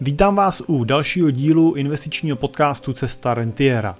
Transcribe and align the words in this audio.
Vítám 0.00 0.36
vás 0.36 0.62
u 0.66 0.84
dalšího 0.84 1.30
dílu 1.30 1.74
investičního 1.74 2.36
podcastu 2.36 2.92
Cesta 2.92 3.34
Rentiera. 3.34 3.96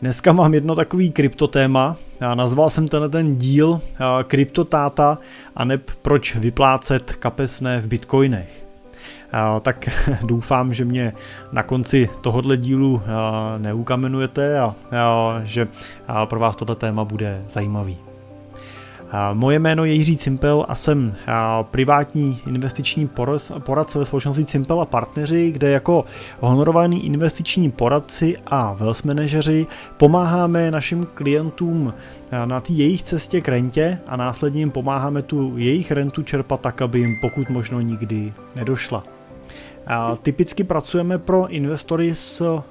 Dneska 0.00 0.32
mám 0.32 0.54
jedno 0.54 0.74
takový 0.74 1.10
kryptotéma. 1.10 1.96
Já 2.20 2.34
nazval 2.34 2.70
jsem 2.70 2.88
tenhle 2.88 3.08
ten 3.08 3.36
díl 3.36 3.80
Kryptotáta 4.22 5.18
a 5.56 5.64
neb 5.64 5.90
proč 6.02 6.36
vyplácet 6.36 7.12
kapesné 7.12 7.80
v 7.80 7.86
bitcoinech. 7.86 8.66
Tak 9.62 9.88
doufám, 10.24 10.74
že 10.74 10.84
mě 10.84 11.12
na 11.52 11.62
konci 11.62 12.08
tohohle 12.20 12.56
dílu 12.56 13.02
neukamenujete 13.58 14.60
a 14.60 14.74
že 15.44 15.68
pro 16.24 16.40
vás 16.40 16.56
tohle 16.56 16.76
téma 16.76 17.04
bude 17.04 17.42
zajímavý. 17.46 18.07
Moje 19.32 19.58
jméno 19.58 19.84
je 19.84 19.92
Jiří 19.92 20.16
Cimpel 20.16 20.64
a 20.68 20.74
jsem 20.74 21.14
privátní 21.62 22.38
investiční 22.46 23.10
poradce 23.58 23.98
ve 23.98 24.04
společnosti 24.04 24.44
Cimpel 24.44 24.80
a 24.80 24.84
partneři, 24.84 25.50
kde 25.50 25.70
jako 25.70 26.04
honorovaní 26.40 27.06
investiční 27.06 27.70
poradci 27.70 28.36
a 28.46 28.72
wealth 28.72 29.04
manažeři 29.04 29.66
pomáháme 29.96 30.70
našim 30.70 31.06
klientům 31.14 31.94
na 32.44 32.60
té 32.60 32.72
jejich 32.72 33.02
cestě 33.02 33.40
k 33.40 33.48
rentě 33.48 33.98
a 34.06 34.16
následně 34.16 34.60
jim 34.60 34.70
pomáháme 34.70 35.22
tu 35.22 35.58
jejich 35.58 35.90
rentu 35.90 36.22
čerpat 36.22 36.60
tak, 36.60 36.82
aby 36.82 36.98
jim 36.98 37.16
pokud 37.20 37.50
možno 37.50 37.80
nikdy 37.80 38.32
nedošla. 38.56 39.17
Typicky 40.22 40.64
pracujeme 40.64 41.18
pro 41.18 41.48
investory 41.48 42.14
s 42.14 42.62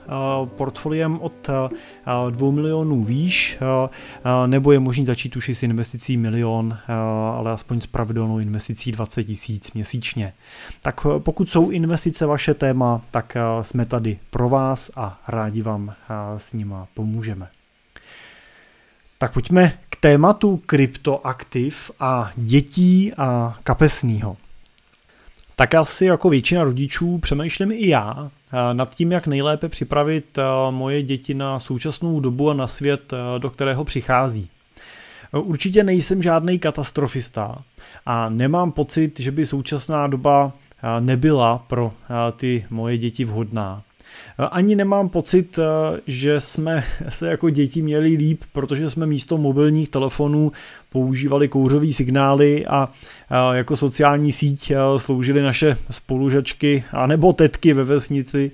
portfoliem 0.45 1.20
od 1.21 1.49
2 2.30 2.52
milionů 2.52 3.03
výš, 3.03 3.59
nebo 4.45 4.71
je 4.71 4.80
možný 4.80 5.05
začít 5.05 5.35
už 5.35 5.49
i 5.49 5.55
s 5.55 5.63
investicí 5.63 6.17
milion, 6.17 6.77
ale 7.38 7.52
aspoň 7.52 7.81
s 7.81 7.88
pravidelnou 7.88 8.39
investicí 8.39 8.91
20 8.91 9.23
tisíc 9.23 9.73
měsíčně. 9.73 10.34
Tak 10.81 11.02
pokud 11.20 11.49
jsou 11.49 11.70
investice 11.70 12.25
vaše 12.25 12.53
téma, 12.53 13.02
tak 13.11 13.38
jsme 13.61 13.86
tady 13.86 14.20
pro 14.30 14.49
vás 14.49 14.91
a 14.95 15.22
rádi 15.27 15.61
vám 15.61 15.94
s 16.38 16.53
nima 16.53 16.88
pomůžeme. 16.94 17.47
Tak 19.17 19.33
pojďme 19.33 19.73
k 19.89 19.95
tématu 19.95 20.61
kryptoaktiv 20.66 21.92
a 21.99 22.31
dětí 22.36 23.14
a 23.17 23.58
kapesního 23.64 24.38
tak 25.59 25.75
asi 25.75 26.05
jako 26.05 26.30
většina 26.30 26.63
rodičů 26.63 27.17
přemýšlím 27.17 27.72
i 27.72 27.88
já 27.88 28.31
eh, 28.53 28.73
nad 28.73 28.95
tím, 28.95 29.11
jak 29.11 29.27
nejlépe 29.27 29.69
připravit 29.69 30.38
eh, 30.38 30.44
moje 30.72 31.03
děti 31.03 31.33
na 31.33 31.59
současnou 31.59 32.19
dobu 32.19 32.49
a 32.49 32.53
na 32.53 32.67
svět, 32.67 33.14
eh, 33.14 33.39
do 33.39 33.49
kterého 33.49 33.83
přichází. 33.83 34.49
Určitě 35.31 35.83
nejsem 35.83 36.22
žádný 36.22 36.59
katastrofista 36.59 37.64
a 38.05 38.30
nemám 38.30 38.72
pocit, 38.72 39.19
že 39.19 39.31
by 39.31 39.45
současná 39.45 40.08
doba 40.08 40.52
nebyla 40.99 41.58
pro 41.58 41.92
ty 42.36 42.66
moje 42.69 42.97
děti 42.97 43.25
vhodná. 43.25 43.83
Ani 44.52 44.76
nemám 44.76 45.10
pocit, 45.10 45.60
že 46.08 46.40
jsme 46.40 46.84
se 47.10 47.28
jako 47.28 47.50
děti 47.50 47.82
měli 47.82 48.10
líp, 48.10 48.44
protože 48.52 48.90
jsme 48.90 49.06
místo 49.06 49.38
mobilních 49.38 49.90
telefonů 49.90 50.52
používali 50.90 51.48
kouřové 51.48 51.92
signály 51.92 52.66
a 52.68 52.90
jako 53.54 53.76
sociální 53.76 54.32
síť 54.32 54.72
sloužily 54.98 55.42
naše 55.42 55.78
spolužačky 55.90 56.84
a 56.92 57.08
nebo 57.08 57.34
tetky 57.34 57.73
ve 57.73 57.84
vesnici, 57.84 58.52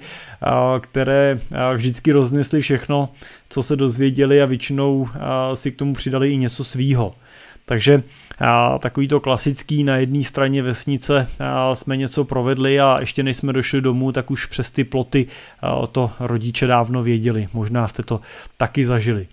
které 0.80 1.39
vždycky 1.73 2.11
roznesly 2.11 2.61
všechno, 2.61 3.09
co 3.50 3.64
se 3.64 3.75
dozvěděli 3.75 4.41
a 4.41 4.45
většinou 4.45 5.08
si 5.53 5.72
k 5.72 5.75
tomu 5.75 5.94
přidali 5.94 6.31
i 6.31 6.38
něco 6.38 6.64
svýho. 6.64 7.16
Takže 7.66 8.03
takový 8.80 9.08
to 9.08 9.19
klasický 9.19 9.83
na 9.83 9.97
jedné 9.97 10.23
straně 10.23 10.61
vesnice 10.61 11.27
jsme 11.73 11.97
něco 11.97 12.23
provedli 12.23 12.80
a 12.80 12.97
ještě 13.00 13.23
než 13.23 13.38
jsme 13.38 13.53
došli 13.53 13.81
domů, 13.81 14.11
tak 14.11 14.31
už 14.31 14.45
přes 14.45 14.72
ty 14.72 14.83
ploty 14.83 15.27
to 15.91 16.11
rodiče 16.19 16.67
dávno 16.67 17.03
věděli. 17.03 17.47
Možná 17.53 17.88
jste 17.88 18.03
to 18.03 18.22
taky 18.58 18.85
zažili. 18.85 19.27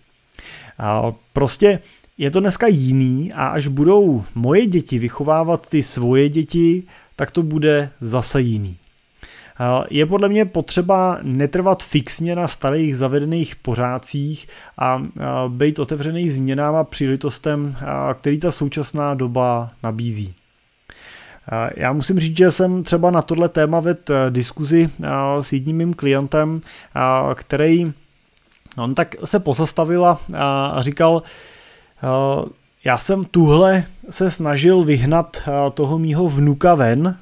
Prostě 1.32 1.78
je 2.18 2.30
to 2.30 2.40
dneska 2.40 2.66
jiný 2.66 3.32
a 3.32 3.46
až 3.46 3.68
budou 3.68 4.24
moje 4.34 4.66
děti 4.66 4.98
vychovávat 4.98 5.70
ty 5.70 5.82
svoje 5.82 6.28
děti, 6.28 6.82
tak 7.16 7.30
to 7.30 7.42
bude 7.42 7.90
zase 8.00 8.40
jiný. 8.40 8.76
Je 9.90 10.06
podle 10.06 10.28
mě 10.28 10.44
potřeba 10.44 11.18
netrvat 11.22 11.82
fixně 11.82 12.36
na 12.36 12.48
starých 12.48 12.96
zavedených 12.96 13.56
pořádcích 13.56 14.48
a 14.78 15.02
být 15.48 15.78
otevřený 15.78 16.30
změnám 16.30 16.74
a 16.74 16.84
příležitostem, 16.84 17.76
který 18.14 18.38
ta 18.38 18.52
současná 18.52 19.14
doba 19.14 19.70
nabízí. 19.82 20.34
Já 21.76 21.92
musím 21.92 22.18
říct, 22.18 22.36
že 22.36 22.50
jsem 22.50 22.82
třeba 22.82 23.10
na 23.10 23.22
tohle 23.22 23.48
téma 23.48 23.80
ved 23.80 24.10
diskuzi 24.30 24.90
s 25.40 25.52
jedním 25.52 25.76
mým 25.76 25.94
klientem, 25.94 26.60
který 27.34 27.92
on 28.76 28.94
tak 28.94 29.14
se 29.24 29.38
pozastavil 29.38 30.06
a 30.36 30.76
říkal, 30.80 31.22
já 32.84 32.98
jsem 32.98 33.24
tuhle 33.24 33.84
se 34.10 34.30
snažil 34.30 34.84
vyhnat 34.84 35.48
toho 35.74 35.98
mýho 35.98 36.28
vnuka 36.28 36.74
ven, 36.74 37.16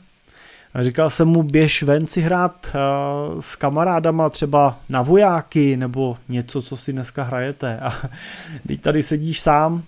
a 0.79 0.83
říkal 0.83 1.11
jsem 1.11 1.29
mu, 1.29 1.43
běž 1.43 1.83
ven 1.83 2.07
si 2.07 2.21
hrát 2.21 2.73
uh, 2.75 3.41
s 3.41 3.57
kamarádama 3.57 4.31
třeba 4.31 4.79
na 4.89 5.03
vojáky 5.03 5.77
nebo 5.77 6.17
něco, 6.29 6.63
co 6.63 6.77
si 6.77 6.93
dneska 6.93 7.23
hrajete. 7.23 7.79
A 7.79 7.93
teď 8.67 8.81
tady 8.81 9.03
sedíš 9.03 9.41
sám, 9.41 9.83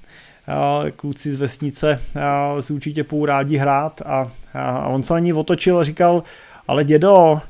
kluci 0.96 1.34
z 1.34 1.40
vesnice 1.40 2.00
si 2.60 2.72
určitě 2.72 3.04
půl 3.04 3.26
rádi 3.26 3.56
hrát 3.56 4.02
a, 4.06 4.30
on 4.86 5.02
se 5.02 5.12
na 5.12 5.18
ní 5.18 5.32
otočil 5.32 5.78
a 5.78 5.82
říkal, 5.82 6.22
ale 6.68 6.84
dědo, 6.84 7.40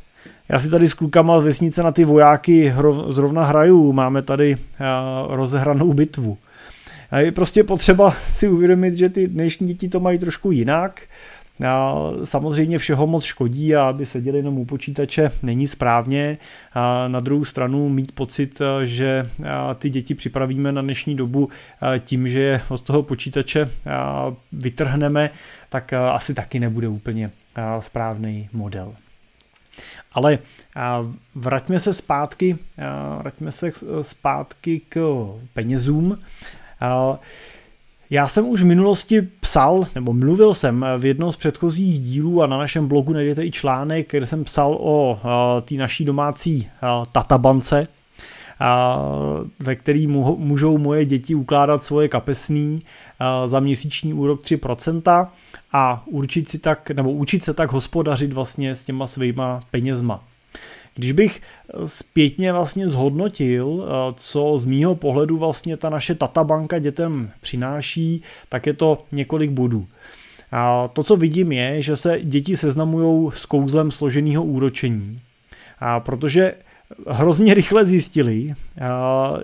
já 0.49 0.59
si 0.59 0.71
tady 0.71 0.89
s 0.89 0.95
klukama 0.95 1.41
z 1.41 1.45
vesnice 1.45 1.83
na 1.83 1.93
ty 1.93 2.05
vojáky 2.05 2.75
zrovna 3.07 3.45
hraju, 3.45 3.93
máme 3.93 4.23
tady 4.23 4.57
uh, 4.57 5.35
rozehranou 5.35 5.93
bitvu. 5.93 6.39
A 7.11 7.19
je 7.19 7.33
prostě 7.33 7.65
potřeba 7.65 8.11
si 8.11 8.49
uvědomit, 8.49 8.95
že 8.95 9.09
ty 9.09 9.29
dnešní 9.29 9.67
děti 9.67 9.89
to 9.89 10.01
mají 10.01 10.19
trošku 10.19 10.51
jinak, 10.51 11.01
Samozřejmě 12.25 12.79
všeho 12.79 13.07
moc 13.07 13.25
škodí 13.25 13.77
a 13.77 13.85
aby 13.85 14.07
seděli 14.07 14.39
jenom 14.39 14.59
u 14.59 14.65
počítače 14.65 15.33
není 15.43 15.69
správně. 15.69 16.39
Na 17.09 17.21
druhou 17.21 17.45
stranu 17.45 17.89
mít 17.89 18.13
pocit, 18.13 18.63
že 18.85 19.31
ty 19.79 19.91
děti 19.91 20.15
připravíme 20.15 20.73
na 20.73 20.83
dnešní 20.83 21.17
dobu 21.17 21.49
tím, 21.99 22.29
že 22.29 22.41
je 22.41 22.61
od 22.69 22.81
toho 22.81 23.03
počítače 23.03 23.71
vytrhneme, 24.53 25.31
tak 25.69 25.93
asi 25.93 26.35
taky 26.35 26.61
nebude 26.61 26.89
úplně 26.89 27.31
správný 27.81 28.49
model. 28.53 28.95
Ale 30.13 30.39
vraťme 31.35 31.81
se 31.81 31.93
zpátky, 31.93 32.59
vraťme 33.19 33.53
se 33.53 33.71
zpátky 34.03 34.81
k 34.89 35.27
penězům. 35.55 36.19
Já 38.13 38.29
jsem 38.29 38.49
už 38.49 38.63
v 38.63 38.67
minulosti 38.67 39.23
psal, 39.41 39.87
nebo 39.95 40.13
mluvil 40.13 40.55
jsem 40.55 40.87
v 40.99 41.05
jednom 41.05 41.33
z 41.33 41.37
předchozích 41.37 42.01
dílů 42.01 42.43
a 42.43 42.47
na 42.47 42.59
našem 42.59 42.89
blogu 42.89 43.13
najdete 43.13 43.45
i 43.45 43.51
článek, 43.51 44.11
kde 44.11 44.27
jsem 44.27 44.45
psal 44.45 44.79
o 44.81 45.21
té 45.63 45.75
naší 45.75 46.05
domácí 46.05 46.69
tatabance, 47.13 47.89
ve 49.61 49.77
který 49.77 50.07
můžou 50.07 50.79
moje 50.79 51.05
děti 51.05 51.35
ukládat 51.35 51.85
svoje 51.85 52.09
kapesní 52.09 52.83
za 53.47 53.61
měsíční 53.61 54.15
úrok 54.15 54.43
3% 54.43 55.29
a 55.73 56.03
učit 56.07 56.49
si 56.49 56.59
tak, 56.59 56.91
nebo 56.91 57.13
učit 57.13 57.45
se 57.45 57.55
tak 57.55 57.73
hospodařit 57.73 58.33
vlastně 58.33 58.75
s 58.75 58.85
těma 58.85 59.07
svýma 59.07 59.61
penězma. 59.71 60.25
Když 61.01 61.13
bych 61.13 61.41
eh, 61.41 61.89
zpětně 61.89 62.53
vlastně 62.53 62.89
zhodnotil, 62.89 63.85
eh, 63.85 64.15
co 64.17 64.59
z 64.59 64.65
mýho 64.65 64.95
pohledu 64.95 65.39
vlastně 65.39 65.77
ta 65.77 65.91
naše 65.91 66.15
tatabanka 66.15 66.79
dětem 66.79 67.31
přináší, 67.41 68.23
tak 68.49 68.67
je 68.67 68.75
to 68.75 69.05
několik 69.13 69.51
bodů. 69.51 69.87
A 70.53 70.89
to, 70.89 71.03
co 71.03 71.17
vidím, 71.17 71.53
je, 71.53 71.83
že 71.83 71.97
se 71.97 72.21
děti 72.23 72.57
seznamují 72.57 73.31
s 73.35 73.47
kouzlem 73.47 73.91
složeného 73.91 74.45
úročení. 74.45 75.21
A 75.79 76.01
protože 76.01 76.55
hrozně 77.09 77.55
rychle 77.55 77.85
zjistili, 77.85 78.47
eh, 78.51 78.85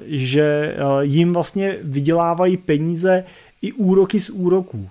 že 0.07 0.77
jim 1.01 1.33
vlastně 1.33 1.77
vydělávají 1.83 2.57
peníze 2.57 3.25
i 3.63 3.73
úroky 3.73 4.21
z 4.21 4.31
úroků. 4.31 4.89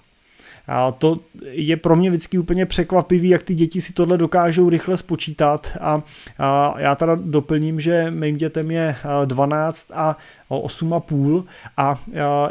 A 0.68 0.92
to 0.92 1.20
je 1.52 1.78
pro 1.78 1.96
mě 1.96 2.10
vždycky 2.10 2.38
úplně 2.38 2.66
překvapivý, 2.66 3.30
jak 3.30 3.44
ty 3.44 3.56
děti 3.56 3.82
si 3.82 3.94
tohle 3.94 4.18
dokážou 4.18 4.70
rychle 4.70 4.98
spočítat 4.98 5.78
a, 5.82 6.02
a 6.40 6.76
já 6.78 6.96
teda 6.96 7.16
doplním, 7.16 7.80
že 7.80 8.12
mým 8.12 8.38
dětem 8.38 8.72
je 8.72 8.96
12 9.26 9.92
a 9.94 10.18
8,5 10.50 11.44
a, 11.78 12.00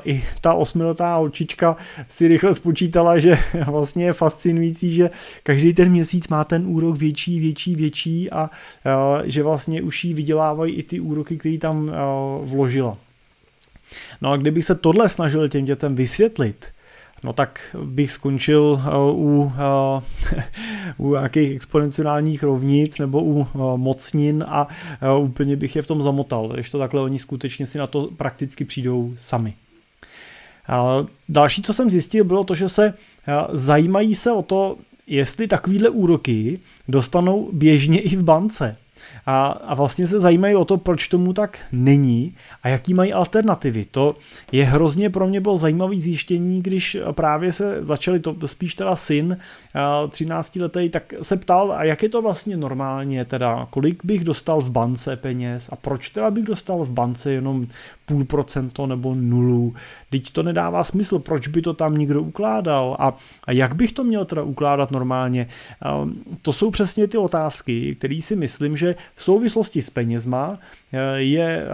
i 0.04 0.24
ta 0.40 0.54
osmiletá 0.54 1.16
holčička 1.16 1.76
si 2.08 2.28
rychle 2.28 2.54
spočítala, 2.54 3.18
že 3.18 3.38
vlastně 3.66 4.04
je 4.04 4.12
fascinující, 4.12 4.94
že 4.94 5.10
každý 5.42 5.74
ten 5.74 5.90
měsíc 5.90 6.28
má 6.28 6.44
ten 6.44 6.66
úrok 6.66 6.98
větší, 6.98 7.40
větší, 7.40 7.74
větší 7.74 8.30
a, 8.30 8.50
že 9.24 9.42
vlastně 9.42 9.82
už 9.82 10.04
jí 10.04 10.14
vydělávají 10.14 10.74
i 10.74 10.82
ty 10.82 11.00
úroky, 11.00 11.36
které 11.36 11.58
tam 11.58 11.90
vložila. 12.42 12.96
No 14.20 14.30
a 14.30 14.36
kdybych 14.36 14.64
se 14.64 14.74
tohle 14.74 15.08
snažil 15.08 15.48
těm 15.48 15.64
dětem 15.64 15.94
vysvětlit, 15.94 16.66
no 17.24 17.32
tak 17.32 17.76
bych 17.84 18.12
skončil 18.12 18.80
u, 19.12 19.52
u 20.98 21.10
nějakých 21.14 21.56
exponenciálních 21.56 22.42
rovnic 22.42 22.98
nebo 22.98 23.24
u 23.24 23.46
mocnin 23.76 24.44
a 24.48 24.68
úplně 25.18 25.56
bych 25.56 25.76
je 25.76 25.82
v 25.82 25.86
tom 25.86 26.02
zamotal, 26.02 26.48
když 26.48 26.70
to 26.70 26.78
takhle 26.78 27.00
oni 27.00 27.18
skutečně 27.18 27.66
si 27.66 27.78
na 27.78 27.86
to 27.86 28.08
prakticky 28.16 28.64
přijdou 28.64 29.12
sami. 29.16 29.54
Další, 31.28 31.62
co 31.62 31.72
jsem 31.72 31.90
zjistil, 31.90 32.24
bylo 32.24 32.44
to, 32.44 32.54
že 32.54 32.68
se 32.68 32.94
zajímají 33.52 34.14
se 34.14 34.32
o 34.32 34.42
to, 34.42 34.76
jestli 35.06 35.48
takovýhle 35.48 35.88
úroky 35.88 36.60
dostanou 36.88 37.50
běžně 37.52 38.00
i 38.00 38.16
v 38.16 38.22
bance 38.22 38.76
a, 39.26 39.46
a 39.46 39.74
vlastně 39.74 40.06
se 40.06 40.20
zajímají 40.20 40.54
o 40.54 40.64
to, 40.64 40.76
proč 40.76 41.08
tomu 41.08 41.32
tak 41.32 41.58
není 41.72 42.34
a 42.62 42.68
jaký 42.68 42.94
mají 42.94 43.12
alternativy. 43.12 43.84
To 43.90 44.16
je 44.52 44.64
hrozně 44.64 45.10
pro 45.10 45.28
mě 45.28 45.40
bylo 45.40 45.56
zajímavé 45.56 45.96
zjištění, 45.96 46.62
když 46.62 46.96
právě 47.10 47.52
se 47.52 47.84
začali, 47.84 48.20
to 48.20 48.48
spíš 48.48 48.74
teda 48.74 48.96
syn, 48.96 49.38
13 50.10 50.56
letý, 50.56 50.88
tak 50.88 51.14
se 51.22 51.36
ptal, 51.36 51.72
a 51.72 51.84
jak 51.84 52.02
je 52.02 52.08
to 52.08 52.22
vlastně 52.22 52.56
normálně, 52.56 53.24
teda 53.24 53.66
kolik 53.70 54.04
bych 54.04 54.24
dostal 54.24 54.60
v 54.60 54.70
bance 54.70 55.16
peněz 55.16 55.68
a 55.72 55.76
proč 55.76 56.08
teda 56.08 56.30
bych 56.30 56.44
dostal 56.44 56.84
v 56.84 56.90
bance 56.90 57.32
jenom 57.32 57.66
půl 58.06 58.24
procento 58.24 58.86
nebo 58.86 59.14
nulu. 59.14 59.74
Teď 60.10 60.30
to 60.30 60.42
nedává 60.42 60.84
smysl, 60.84 61.18
proč 61.18 61.48
by 61.48 61.62
to 61.62 61.74
tam 61.74 61.94
někdo 61.94 62.22
ukládal 62.22 62.96
a, 62.98 63.16
a 63.44 63.52
jak 63.52 63.74
bych 63.74 63.92
to 63.92 64.04
měl 64.04 64.24
teda 64.24 64.42
ukládat 64.42 64.90
normálně. 64.90 65.46
To 66.42 66.52
jsou 66.52 66.70
přesně 66.70 67.06
ty 67.06 67.18
otázky, 67.18 67.94
které 67.94 68.20
si 68.22 68.36
myslím, 68.36 68.76
že 68.76 68.94
v 69.14 69.22
souvislosti 69.22 69.82
s 69.82 69.90
penězma 69.90 70.58
eh, 70.92 71.20
je 71.20 71.66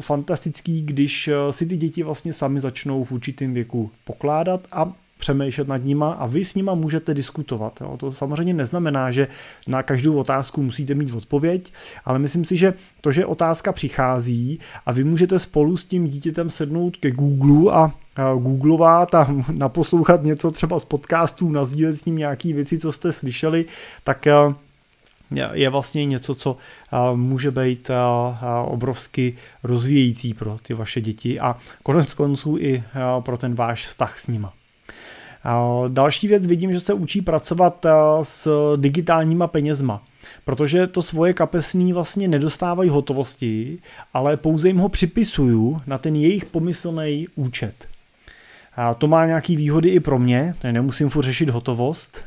fantastický, 0.00 0.82
když 0.82 1.28
eh, 1.28 1.52
si 1.52 1.66
ty 1.66 1.76
děti 1.76 2.02
vlastně 2.02 2.32
sami 2.32 2.60
začnou 2.60 3.04
v 3.04 3.12
určitém 3.12 3.54
věku 3.54 3.90
pokládat 4.04 4.60
a 4.72 4.92
přemýšlet 5.18 5.68
nad 5.68 5.84
nima 5.84 6.12
a 6.12 6.26
vy 6.26 6.44
s 6.44 6.54
nima 6.54 6.74
můžete 6.74 7.14
diskutovat. 7.14 7.80
Jo. 7.80 7.96
To 7.96 8.12
samozřejmě 8.12 8.54
neznamená, 8.54 9.10
že 9.10 9.28
na 9.66 9.82
každou 9.82 10.16
otázku 10.16 10.62
musíte 10.62 10.94
mít 10.94 11.14
odpověď, 11.14 11.72
ale 12.04 12.18
myslím 12.18 12.44
si, 12.44 12.56
že 12.56 12.74
to, 13.00 13.12
že 13.12 13.26
otázka 13.26 13.72
přichází 13.72 14.58
a 14.86 14.92
vy 14.92 15.04
můžete 15.04 15.38
spolu 15.38 15.76
s 15.76 15.84
tím 15.84 16.06
dítětem 16.06 16.50
sednout 16.50 16.96
ke 16.96 17.10
Google 17.10 17.72
a 17.72 17.92
googlovat 18.38 19.14
a 19.14 19.34
naposlouchat 19.52 20.22
něco 20.22 20.50
třeba 20.50 20.78
z 20.78 20.84
podcastů, 20.84 21.50
nazdílet 21.50 21.96
s 21.96 22.04
ním 22.04 22.16
nějaký 22.16 22.52
věci, 22.52 22.78
co 22.78 22.92
jste 22.92 23.12
slyšeli, 23.12 23.64
tak 24.04 24.26
je 25.52 25.68
vlastně 25.68 26.06
něco, 26.06 26.34
co 26.34 26.56
může 27.14 27.50
být 27.50 27.90
obrovsky 28.64 29.36
rozvíjející 29.62 30.34
pro 30.34 30.58
ty 30.62 30.74
vaše 30.74 31.00
děti 31.00 31.40
a 31.40 31.54
konec 31.82 32.14
konců 32.14 32.56
i 32.58 32.82
pro 33.20 33.36
ten 33.36 33.54
váš 33.54 33.86
vztah 33.86 34.18
s 34.18 34.26
nima. 34.26 34.52
Další 35.88 36.28
věc 36.28 36.46
vidím, 36.46 36.72
že 36.72 36.80
se 36.80 36.94
učí 36.94 37.22
pracovat 37.22 37.86
s 38.22 38.48
digitálníma 38.76 39.46
penězma, 39.46 40.02
protože 40.44 40.86
to 40.86 41.02
svoje 41.02 41.32
kapesní 41.32 41.92
vlastně 41.92 42.28
nedostávají 42.28 42.90
hotovosti, 42.90 43.78
ale 44.14 44.36
pouze 44.36 44.68
jim 44.68 44.78
ho 44.78 44.88
připisuju 44.88 45.80
na 45.86 45.98
ten 45.98 46.16
jejich 46.16 46.44
pomyslný 46.44 47.26
účet. 47.34 47.74
A 48.76 48.94
to 48.94 49.08
má 49.08 49.26
nějaký 49.26 49.56
výhody 49.56 49.88
i 49.88 50.00
pro 50.00 50.18
mě, 50.18 50.54
nemusím 50.72 51.08
furt 51.08 51.24
řešit 51.24 51.50
hotovost, 51.50 52.24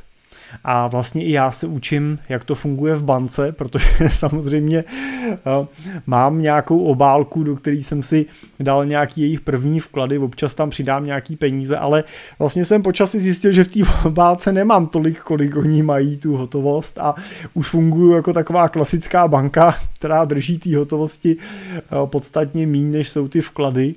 a 0.64 0.88
vlastně 0.88 1.26
i 1.26 1.32
já 1.32 1.52
se 1.52 1.68
učím, 1.68 2.20
jak 2.30 2.44
to 2.44 2.56
funguje 2.56 2.96
v 2.96 3.04
bance, 3.04 3.52
protože 3.52 3.90
samozřejmě 4.10 4.84
eh, 5.32 5.68
mám 6.08 6.42
nějakou 6.42 6.84
obálku, 6.84 7.44
do 7.44 7.56
které 7.56 7.78
jsem 7.78 8.04
si 8.04 8.26
dal 8.60 8.86
nějaký 8.86 9.22
jejich 9.22 9.42
první 9.42 9.80
vklady, 9.80 10.18
občas 10.18 10.54
tam 10.54 10.70
přidám 10.70 11.06
nějaký 11.06 11.36
peníze, 11.36 11.78
ale 11.78 12.04
vlastně 12.40 12.66
jsem 12.66 12.82
počasí 12.82 13.20
zjistil, 13.20 13.52
že 13.52 13.64
v 13.64 13.68
té 13.68 13.80
obálce 14.06 14.52
nemám 14.52 14.88
tolik, 14.88 15.20
kolik 15.20 15.56
oni 15.56 15.84
mají 15.84 16.18
tu 16.18 16.38
hotovost 16.38 17.00
a 17.00 17.16
už 17.54 17.70
funguju 17.70 18.12
jako 18.12 18.34
taková 18.34 18.70
klasická 18.70 19.28
banka, 19.28 19.76
která 19.96 20.26
drží 20.26 20.58
té 20.58 20.78
hotovosti 20.78 21.38
eh, 21.40 21.82
podstatně 22.06 22.68
méně, 22.68 22.90
než 22.90 23.10
jsou 23.10 23.28
ty 23.28 23.42
vklady 23.42 23.96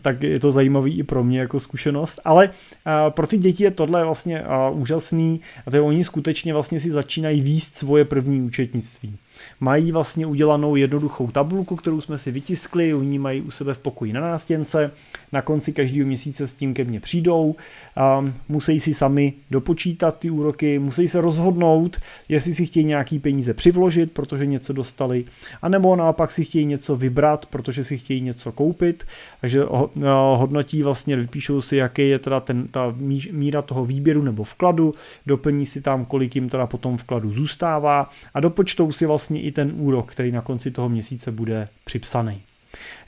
tak 0.00 0.22
je 0.22 0.40
to 0.40 0.52
zajímavý 0.52 0.98
i 0.98 1.02
pro 1.02 1.24
mě 1.24 1.40
jako 1.40 1.60
zkušenost, 1.60 2.20
ale 2.24 2.50
pro 3.08 3.26
ty 3.26 3.38
děti 3.38 3.64
je 3.64 3.70
tohle 3.70 4.04
vlastně 4.04 4.44
úžasný 4.72 5.40
a 5.66 5.70
to 5.70 5.76
je 5.76 5.80
oni 5.80 6.04
skutečně 6.04 6.52
vlastně 6.52 6.80
si 6.80 6.90
začínají 6.90 7.40
výst 7.40 7.74
svoje 7.74 8.04
první 8.04 8.42
účetnictví. 8.42 9.16
Mají 9.60 9.92
vlastně 9.92 10.26
udělanou 10.26 10.76
jednoduchou 10.76 11.30
tabulku, 11.30 11.76
kterou 11.76 12.00
jsme 12.00 12.18
si 12.18 12.30
vytiskli, 12.30 12.94
oni 12.94 13.18
mají 13.18 13.40
u 13.40 13.50
sebe 13.50 13.74
v 13.74 13.78
pokoji 13.78 14.12
na 14.12 14.20
nástěnce, 14.20 14.90
na 15.32 15.42
konci 15.42 15.72
každého 15.72 16.06
měsíce 16.06 16.46
s 16.46 16.54
tím 16.54 16.74
ke 16.74 16.84
mně 16.84 17.00
přijdou, 17.00 17.54
um, 18.18 18.34
musí 18.48 18.80
si 18.80 18.94
sami 18.94 19.32
dopočítat 19.50 20.18
ty 20.18 20.30
úroky, 20.30 20.78
musí 20.78 21.08
se 21.08 21.20
rozhodnout, 21.20 21.96
jestli 22.28 22.54
si 22.54 22.66
chtějí 22.66 22.86
nějaký 22.86 23.18
peníze 23.18 23.54
přivložit, 23.54 24.12
protože 24.12 24.46
něco 24.46 24.72
dostali, 24.72 25.24
anebo 25.62 25.96
naopak 25.96 26.32
si 26.32 26.44
chtějí 26.44 26.64
něco 26.64 26.96
vybrat, 26.96 27.46
protože 27.46 27.84
si 27.84 27.98
chtějí 27.98 28.20
něco 28.20 28.52
koupit, 28.52 29.04
takže 29.40 29.64
hodnotí 30.34 30.82
vlastně, 30.82 31.16
vypíšou 31.16 31.60
si, 31.60 31.76
jaký 31.76 32.08
je 32.08 32.18
teda 32.18 32.40
ten, 32.40 32.68
ta 32.68 32.94
míra 33.30 33.62
toho 33.62 33.84
výběru 33.84 34.22
nebo 34.22 34.44
vkladu, 34.44 34.94
doplní 35.26 35.66
si 35.66 35.80
tam, 35.80 36.04
kolik 36.04 36.34
jim 36.34 36.48
teda 36.48 36.66
potom 36.66 36.96
vkladu 36.96 37.32
zůstává 37.32 38.10
a 38.34 38.40
dopočtou 38.40 38.92
si 38.92 39.06
vlastně 39.06 39.31
i 39.40 39.52
ten 39.52 39.72
úrok, 39.74 40.12
který 40.12 40.32
na 40.32 40.40
konci 40.40 40.70
toho 40.70 40.88
měsíce 40.88 41.32
bude 41.32 41.68
připsaný. 41.84 42.42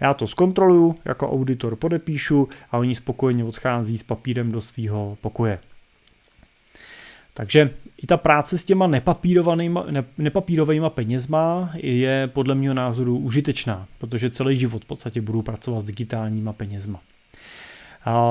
Já 0.01 0.15
to 0.15 0.27
zkontroluju, 0.27 0.95
jako 1.05 1.31
auditor 1.31 1.77
podepíšu 1.77 2.49
a 2.71 2.79
oni 2.79 2.95
spokojeně 2.95 3.45
odchází 3.45 3.99
s 3.99 4.03
papírem 4.03 4.53
do 4.53 4.61
svého 4.61 5.19
pokoje. 5.21 5.59
Takže 7.35 7.71
i 8.03 8.07
ta 8.07 8.17
práce 8.17 8.59
s 8.59 8.65
těma 8.65 8.87
nepapírovými 10.19 10.87
penězma 10.89 11.71
je 11.75 12.31
podle 12.33 12.55
mého 12.55 12.75
názoru 12.75 13.19
užitečná, 13.19 13.87
protože 13.99 14.31
celý 14.31 14.59
život 14.59 14.85
v 14.85 14.87
podstatě 14.87 15.21
budu 15.21 15.43
pracovat 15.43 15.81
s 15.81 15.85
digitálníma 15.85 16.53
penězma. 16.53 17.01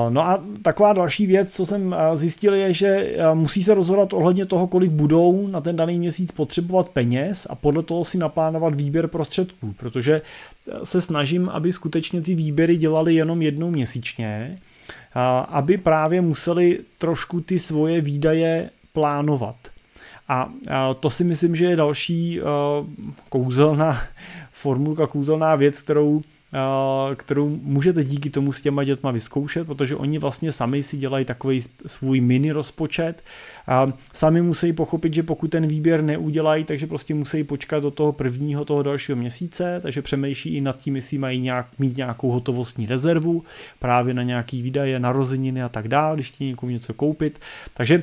No 0.08 0.20
a 0.20 0.44
taková 0.62 0.92
další 0.92 1.26
věc, 1.26 1.54
co 1.54 1.66
jsem 1.66 1.94
zjistil, 2.14 2.54
je, 2.54 2.72
že 2.72 3.16
musí 3.34 3.62
se 3.62 3.74
rozhodovat 3.74 4.12
ohledně 4.12 4.46
toho, 4.46 4.66
kolik 4.66 4.90
budou 4.90 5.48
na 5.48 5.60
ten 5.60 5.76
daný 5.76 5.98
měsíc 5.98 6.32
potřebovat 6.32 6.88
peněz 6.88 7.46
a 7.50 7.54
podle 7.54 7.82
toho 7.82 8.04
si 8.04 8.18
naplánovat 8.18 8.74
výběr 8.74 9.08
prostředků, 9.08 9.72
protože 9.72 10.22
se 10.82 11.00
snažím, 11.00 11.48
aby 11.48 11.72
skutečně 11.72 12.20
ty 12.20 12.34
výběry 12.34 12.76
dělali 12.76 13.14
jenom 13.14 13.42
jednou 13.42 13.70
měsíčně, 13.70 14.58
aby 15.48 15.76
právě 15.76 16.20
museli 16.20 16.80
trošku 16.98 17.40
ty 17.40 17.58
svoje 17.58 18.00
výdaje 18.00 18.70
plánovat. 18.92 19.56
A 20.28 20.50
to 21.00 21.10
si 21.10 21.24
myslím, 21.24 21.56
že 21.56 21.64
je 21.64 21.76
další 21.76 22.40
kouzelná 23.28 24.02
formulka, 24.52 25.06
kouzelná 25.06 25.56
věc, 25.56 25.82
kterou 25.82 26.22
Eh, 26.22 26.33
kterou 27.16 27.48
můžete 27.48 28.04
díky 28.04 28.30
tomu 28.30 28.52
s 28.52 28.60
těma 28.60 28.84
dětma 28.84 29.10
vyzkoušet, 29.10 29.66
protože 29.66 29.96
oni 29.96 30.18
vlastně 30.18 30.52
sami 30.52 30.82
si 30.82 30.96
dělají 30.96 31.24
takový 31.24 31.62
svůj 31.86 32.20
mini 32.20 32.52
rozpočet. 32.52 33.22
A 33.66 33.92
sami 34.12 34.42
musí 34.42 34.72
pochopit, 34.72 35.14
že 35.14 35.22
pokud 35.22 35.50
ten 35.50 35.66
výběr 35.66 36.02
neudělají, 36.02 36.64
takže 36.64 36.86
prostě 36.86 37.14
musí 37.14 37.44
počkat 37.44 37.80
do 37.80 37.90
toho 37.90 38.12
prvního, 38.12 38.64
toho 38.64 38.82
dalšího 38.82 39.16
měsíce, 39.16 39.78
takže 39.82 40.02
přemýšlí 40.02 40.54
i 40.54 40.60
nad 40.60 40.76
tím, 40.76 40.96
jestli 40.96 41.18
mají 41.18 41.40
nějak, 41.40 41.66
mít 41.78 41.96
nějakou 41.96 42.30
hotovostní 42.30 42.86
rezervu 42.86 43.42
právě 43.78 44.14
na 44.14 44.22
nějaký 44.22 44.62
výdaje, 44.62 45.00
narozeniny 45.00 45.62
a 45.62 45.68
tak 45.68 45.88
dále, 45.88 46.16
když 46.16 46.28
chtějí 46.30 46.50
někomu 46.50 46.72
něco 46.72 46.94
koupit. 46.94 47.38
Takže 47.74 48.02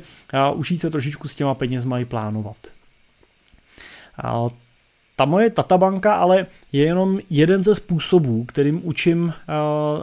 učí 0.55 0.77
se 0.77 0.89
trošičku 0.89 1.27
s 1.27 1.35
těma 1.35 1.53
penězma 1.53 1.99
i 1.99 2.05
plánovat. 2.05 2.57
A 4.23 4.47
ta 5.21 5.25
moje 5.25 5.49
tatabanka 5.49 6.13
ale 6.13 6.45
je 6.71 6.85
jenom 6.85 7.19
jeden 7.29 7.63
ze 7.63 7.75
způsobů, 7.75 8.43
kterým 8.43 8.81
učím 8.83 9.23
uh, 9.23 9.31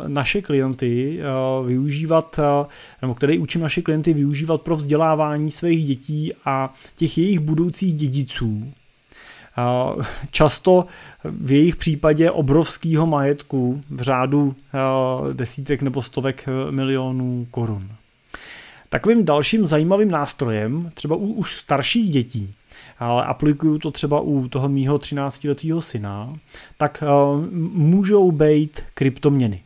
naše 0.09 0.43
klienty 0.43 1.21
uh, 1.61 1.67
využívat, 1.67 2.39
uh, 2.39 2.67
nebo 3.03 3.15
který 3.15 3.39
učím 3.39 3.61
naše 3.61 3.83
klienty 3.83 4.13
využívat 4.13 4.63
pro 4.63 4.77
vzdělávání 4.77 5.51
svých 5.51 5.87
dětí 5.87 6.33
a 6.45 6.75
těch 6.97 7.19
jejich 7.19 7.39
budoucích 7.41 7.95
dědiců. 7.95 8.73
Často 10.31 10.87
v 11.25 11.53
jejich 11.53 11.77
případě 11.77 12.31
obrovského 12.31 13.07
majetku 13.07 13.83
v 13.91 14.03
řádu 14.03 14.55
desítek 15.33 15.83
nebo 15.83 16.03
stovek 16.03 16.47
milionů 16.71 17.47
korun. 17.51 17.89
Takovým 18.89 19.25
dalším 19.25 19.67
zajímavým 19.67 20.11
nástrojem, 20.11 20.91
třeba 20.95 21.17
u 21.17 21.27
už 21.27 21.57
starších 21.57 22.11
dětí, 22.11 22.55
ale 22.99 23.25
aplikuju 23.25 23.79
to 23.79 23.91
třeba 23.91 24.21
u 24.21 24.49
toho 24.49 24.69
mýho 24.69 24.97
13-letého 24.97 25.81
syna, 25.81 26.33
tak 26.77 27.03
uh, 27.03 27.47
můžou 27.73 28.33
být 28.33 28.83
kryptoměny. 28.95 29.61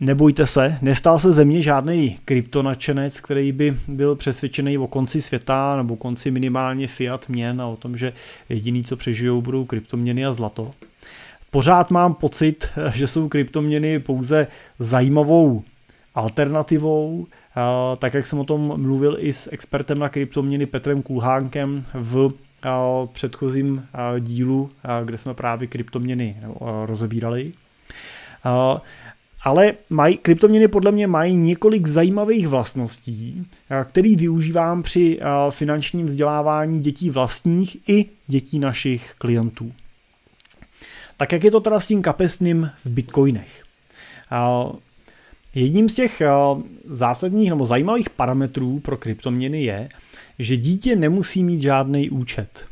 Nebojte 0.00 0.46
se, 0.46 0.78
nestal 0.82 1.18
se 1.18 1.32
ze 1.32 1.44
mě 1.44 1.62
žádný 1.62 2.18
kryptonačenec, 2.24 3.20
který 3.20 3.52
by 3.52 3.76
byl 3.88 4.16
přesvědčený 4.16 4.78
o 4.78 4.86
konci 4.86 5.20
světa 5.20 5.76
nebo 5.76 5.96
konci 5.96 6.30
minimálně 6.30 6.88
fiat 6.88 7.28
měn 7.28 7.60
a 7.60 7.66
o 7.66 7.76
tom, 7.76 7.96
že 7.96 8.12
jediný, 8.48 8.84
co 8.84 8.96
přežijou, 8.96 9.40
budou 9.42 9.64
kryptoměny 9.64 10.26
a 10.26 10.32
zlato. 10.32 10.70
Pořád 11.50 11.90
mám 11.90 12.14
pocit, 12.14 12.68
že 12.94 13.06
jsou 13.06 13.28
kryptoměny 13.28 13.98
pouze 13.98 14.46
zajímavou 14.78 15.62
alternativou, 16.14 17.26
tak 17.98 18.14
jak 18.14 18.26
jsem 18.26 18.38
o 18.38 18.44
tom 18.44 18.82
mluvil 18.82 19.16
i 19.18 19.32
s 19.32 19.52
expertem 19.52 19.98
na 19.98 20.08
kryptoměny 20.08 20.66
Petrem 20.66 21.02
Kulhánkem 21.02 21.84
v 21.94 22.32
předchozím 23.12 23.86
dílu, 24.20 24.70
kde 25.04 25.18
jsme 25.18 25.34
právě 25.34 25.68
kryptoměny 25.68 26.36
rozebírali. 26.86 27.52
Ale 29.44 29.74
mají, 29.90 30.16
kryptoměny 30.16 30.68
podle 30.68 30.92
mě 30.92 31.06
mají 31.06 31.36
několik 31.36 31.86
zajímavých 31.86 32.48
vlastností, 32.48 33.46
který 33.84 34.16
využívám 34.16 34.82
při 34.82 35.20
finančním 35.50 36.06
vzdělávání 36.06 36.80
dětí 36.80 37.10
vlastních 37.10 37.88
i 37.88 38.06
dětí 38.26 38.58
našich 38.58 39.14
klientů. 39.18 39.72
Tak 41.16 41.32
jak 41.32 41.44
je 41.44 41.50
to 41.50 41.60
teda 41.60 41.80
s 41.80 41.86
tím 41.86 42.02
kapesným 42.02 42.70
v 42.84 42.90
bitcoinech? 42.90 43.64
Jedním 45.54 45.88
z 45.88 45.94
těch 45.94 46.22
zásadních 46.84 47.50
nebo 47.50 47.66
zajímavých 47.66 48.10
parametrů 48.10 48.80
pro 48.80 48.96
kryptoměny 48.96 49.64
je, 49.64 49.88
že 50.38 50.56
dítě 50.56 50.96
nemusí 50.96 51.44
mít 51.44 51.62
žádný 51.62 52.10
účet. 52.10 52.66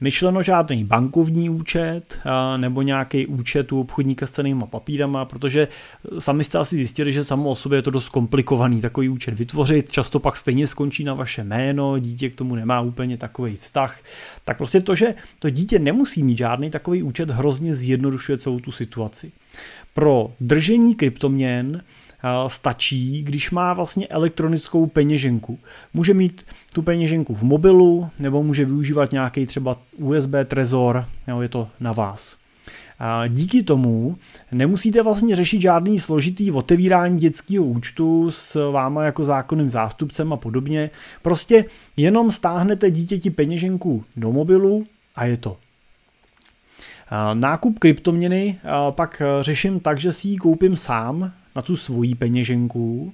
Myšleno 0.00 0.42
žádný 0.42 0.84
bankovní 0.84 1.50
účet 1.50 2.18
nebo 2.56 2.82
nějaký 2.82 3.26
účet 3.26 3.72
u 3.72 3.80
obchodníka 3.80 4.26
s 4.26 4.30
cenými 4.30 4.64
papírama, 4.70 5.24
protože 5.24 5.68
sami 6.18 6.44
jste 6.44 6.58
asi 6.58 6.76
zjistili, 6.76 7.12
že 7.12 7.24
samo 7.24 7.50
o 7.50 7.54
sobě 7.54 7.78
je 7.78 7.82
to 7.82 7.90
dost 7.90 8.08
komplikovaný 8.08 8.80
takový 8.80 9.08
účet 9.08 9.34
vytvořit, 9.34 9.92
často 9.92 10.20
pak 10.20 10.36
stejně 10.36 10.66
skončí 10.66 11.04
na 11.04 11.14
vaše 11.14 11.44
jméno, 11.44 11.98
dítě 11.98 12.30
k 12.30 12.34
tomu 12.34 12.54
nemá 12.54 12.80
úplně 12.80 13.16
takový 13.16 13.56
vztah. 13.56 14.00
Tak 14.44 14.56
prostě 14.56 14.80
to, 14.80 14.94
že 14.94 15.14
to 15.38 15.50
dítě 15.50 15.78
nemusí 15.78 16.22
mít 16.22 16.38
žádný 16.38 16.70
takový 16.70 17.02
účet, 17.02 17.30
hrozně 17.30 17.76
zjednodušuje 17.76 18.38
celou 18.38 18.60
tu 18.60 18.72
situaci. 18.72 19.32
Pro 19.94 20.32
držení 20.40 20.94
kryptoměn 20.94 21.82
stačí, 22.46 23.22
když 23.22 23.50
má 23.50 23.72
vlastně 23.72 24.06
elektronickou 24.06 24.86
peněženku. 24.86 25.58
Může 25.94 26.14
mít 26.14 26.46
tu 26.74 26.82
peněženku 26.82 27.34
v 27.34 27.42
mobilu, 27.42 28.10
nebo 28.18 28.42
může 28.42 28.64
využívat 28.64 29.12
nějaký 29.12 29.46
třeba 29.46 29.76
USB 29.96 30.30
trezor, 30.44 31.04
je 31.40 31.48
to 31.48 31.68
na 31.80 31.92
vás. 31.92 32.36
A 32.98 33.26
díky 33.26 33.62
tomu 33.62 34.16
nemusíte 34.52 35.02
vlastně 35.02 35.36
řešit 35.36 35.60
žádný 35.60 35.98
složitý 35.98 36.50
otevírání 36.50 37.18
dětského 37.18 37.64
účtu 37.64 38.30
s 38.30 38.70
váma 38.70 39.04
jako 39.04 39.24
zákonným 39.24 39.70
zástupcem 39.70 40.32
a 40.32 40.36
podobně. 40.36 40.90
Prostě 41.22 41.64
jenom 41.96 42.32
stáhnete 42.32 42.90
dítěti 42.90 43.30
peněženku 43.30 44.04
do 44.16 44.32
mobilu 44.32 44.86
a 45.16 45.24
je 45.24 45.36
to. 45.36 45.56
Nákup 47.34 47.78
kryptoměny 47.78 48.58
pak 48.90 49.22
řeším 49.40 49.80
tak, 49.80 50.00
že 50.00 50.12
si 50.12 50.28
ji 50.28 50.36
koupím 50.36 50.76
sám 50.76 51.32
na 51.60 51.64
tu 51.64 51.76
svoji 51.76 52.14
peněženku. 52.14 53.12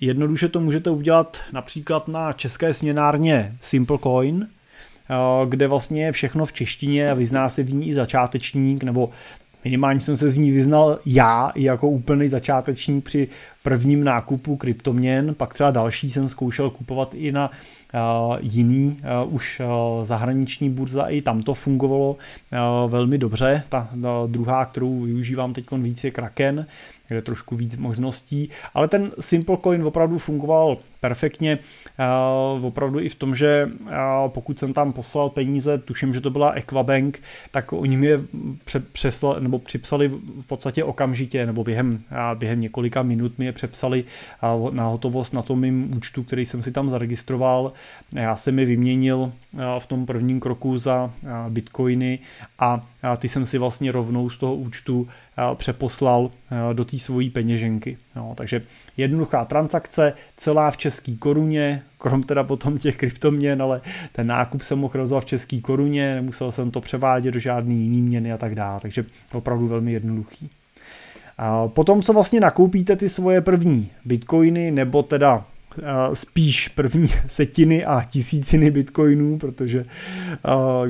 Jednoduše 0.00 0.48
to 0.48 0.60
můžete 0.60 0.90
udělat 0.90 1.40
například 1.52 2.08
na 2.08 2.32
české 2.32 2.74
směnárně 2.74 3.56
Simplecoin, 3.60 4.48
kde 5.48 5.68
vlastně 5.68 6.04
je 6.04 6.12
všechno 6.12 6.46
v 6.46 6.52
češtině 6.52 7.10
a 7.10 7.14
vyzná 7.14 7.48
se 7.48 7.62
v 7.62 7.72
ní 7.72 7.88
i 7.88 7.94
začátečník, 7.94 8.84
nebo 8.84 9.10
minimálně 9.64 10.00
jsem 10.00 10.16
se 10.16 10.30
z 10.30 10.34
ní 10.34 10.50
vyznal 10.50 10.98
já 11.06 11.48
i 11.54 11.62
jako 11.62 11.88
úplný 11.88 12.28
začátečník 12.28 13.04
při 13.04 13.28
prvním 13.62 14.04
nákupu 14.04 14.56
kryptoměn, 14.56 15.34
pak 15.34 15.54
třeba 15.54 15.70
další 15.70 16.10
jsem 16.10 16.28
zkoušel 16.28 16.70
kupovat 16.70 17.14
i 17.14 17.32
na 17.32 17.50
uh, 17.50 18.36
jiný 18.40 18.96
uh, 19.24 19.34
už 19.34 19.60
uh, 19.60 20.04
zahraniční 20.04 20.70
burza, 20.70 21.02
i 21.02 21.22
tam 21.22 21.42
to 21.42 21.54
fungovalo 21.54 22.16
velmi 22.88 23.18
dobře. 23.18 23.62
Ta 23.68 23.88
druhá, 24.26 24.64
kterou 24.64 25.00
využívám 25.00 25.52
teď 25.52 25.70
víc 25.70 26.04
je 26.04 26.10
Kraken, 26.10 26.66
kde 27.08 27.22
trošku 27.22 27.56
víc 27.56 27.76
možností, 27.76 28.50
ale 28.74 28.88
ten 28.88 29.10
Simple 29.20 29.56
Coin 29.62 29.84
opravdu 29.84 30.18
fungoval 30.18 30.76
perfektně, 31.00 31.58
uh, 32.58 32.66
opravdu 32.66 33.00
i 33.00 33.08
v 33.08 33.14
tom, 33.14 33.34
že 33.34 33.70
uh, 33.80 33.88
pokud 34.28 34.58
jsem 34.58 34.72
tam 34.72 34.92
poslal 34.92 35.30
peníze, 35.30 35.78
tuším, 35.78 36.14
že 36.14 36.20
to 36.20 36.30
byla 36.30 36.50
Equabank, 36.50 37.22
tak 37.50 37.72
oni 37.72 37.96
mi 37.96 38.06
je 38.06 38.18
přesla, 38.92 39.38
nebo 39.38 39.58
připsali 39.58 40.08
v 40.08 40.46
podstatě 40.46 40.84
okamžitě, 40.84 41.46
nebo 41.46 41.64
během, 41.64 41.92
uh, 41.92 42.38
během 42.38 42.60
několika 42.60 43.02
minut 43.02 43.38
mi 43.38 43.44
je 43.44 43.52
přepsali 43.52 44.04
na 44.70 44.84
hotovost 44.84 45.34
na 45.34 45.42
tom 45.42 45.60
mým 45.60 45.96
účtu, 45.96 46.22
který 46.22 46.46
jsem 46.46 46.62
si 46.62 46.72
tam 46.72 46.90
zaregistroval. 46.90 47.72
Já 48.12 48.36
jsem 48.36 48.54
mi 48.54 48.64
vyměnil 48.64 49.32
v 49.78 49.86
tom 49.86 50.06
prvním 50.06 50.40
kroku 50.40 50.78
za 50.78 51.10
bitcoiny 51.48 52.18
a 52.58 52.86
ty 53.16 53.28
jsem 53.28 53.46
si 53.46 53.58
vlastně 53.58 53.92
rovnou 53.92 54.30
z 54.30 54.38
toho 54.38 54.54
účtu 54.54 55.08
přeposlal 55.54 56.30
do 56.72 56.84
té 56.84 56.98
svojí 56.98 57.30
peněženky. 57.30 57.98
No, 58.16 58.32
takže 58.36 58.62
jednoduchá 58.96 59.44
transakce, 59.44 60.12
celá 60.36 60.70
v 60.70 60.76
české 60.76 61.16
koruně, 61.16 61.82
krom 61.98 62.22
teda 62.22 62.44
potom 62.44 62.78
těch 62.78 62.96
kryptoměn, 62.96 63.62
ale 63.62 63.80
ten 64.12 64.26
nákup 64.26 64.62
jsem 64.62 64.78
mohl 64.78 64.94
rozvat 64.94 65.22
v 65.22 65.26
české 65.26 65.60
koruně, 65.60 66.14
nemusel 66.14 66.52
jsem 66.52 66.70
to 66.70 66.80
převádět 66.80 67.34
do 67.34 67.40
žádný 67.40 67.82
jiný 67.82 68.02
měny 68.02 68.32
a 68.32 68.38
tak 68.38 68.54
dále, 68.54 68.80
takže 68.80 69.04
opravdu 69.32 69.68
velmi 69.68 69.92
jednoduchý. 69.92 70.50
Potom, 71.66 72.02
co 72.02 72.12
vlastně 72.12 72.40
nakoupíte 72.40 72.96
ty 72.96 73.08
svoje 73.08 73.40
první 73.40 73.90
bitcoiny, 74.04 74.70
nebo 74.70 75.02
teda 75.02 75.44
spíš 76.14 76.68
první 76.68 77.08
setiny 77.26 77.84
a 77.84 78.02
tisíciny 78.04 78.70
bitcoinů, 78.70 79.38
protože 79.38 79.84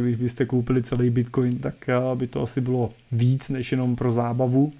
když 0.02 0.16
byste 0.16 0.44
koupili 0.44 0.82
celý 0.82 1.10
bitcoin, 1.10 1.58
tak 1.58 1.74
by 2.14 2.26
to 2.26 2.42
asi 2.42 2.60
bylo 2.60 2.90
víc 3.12 3.48
než 3.48 3.72
jenom 3.72 3.96
pro 3.96 4.12
zábavu. 4.12 4.72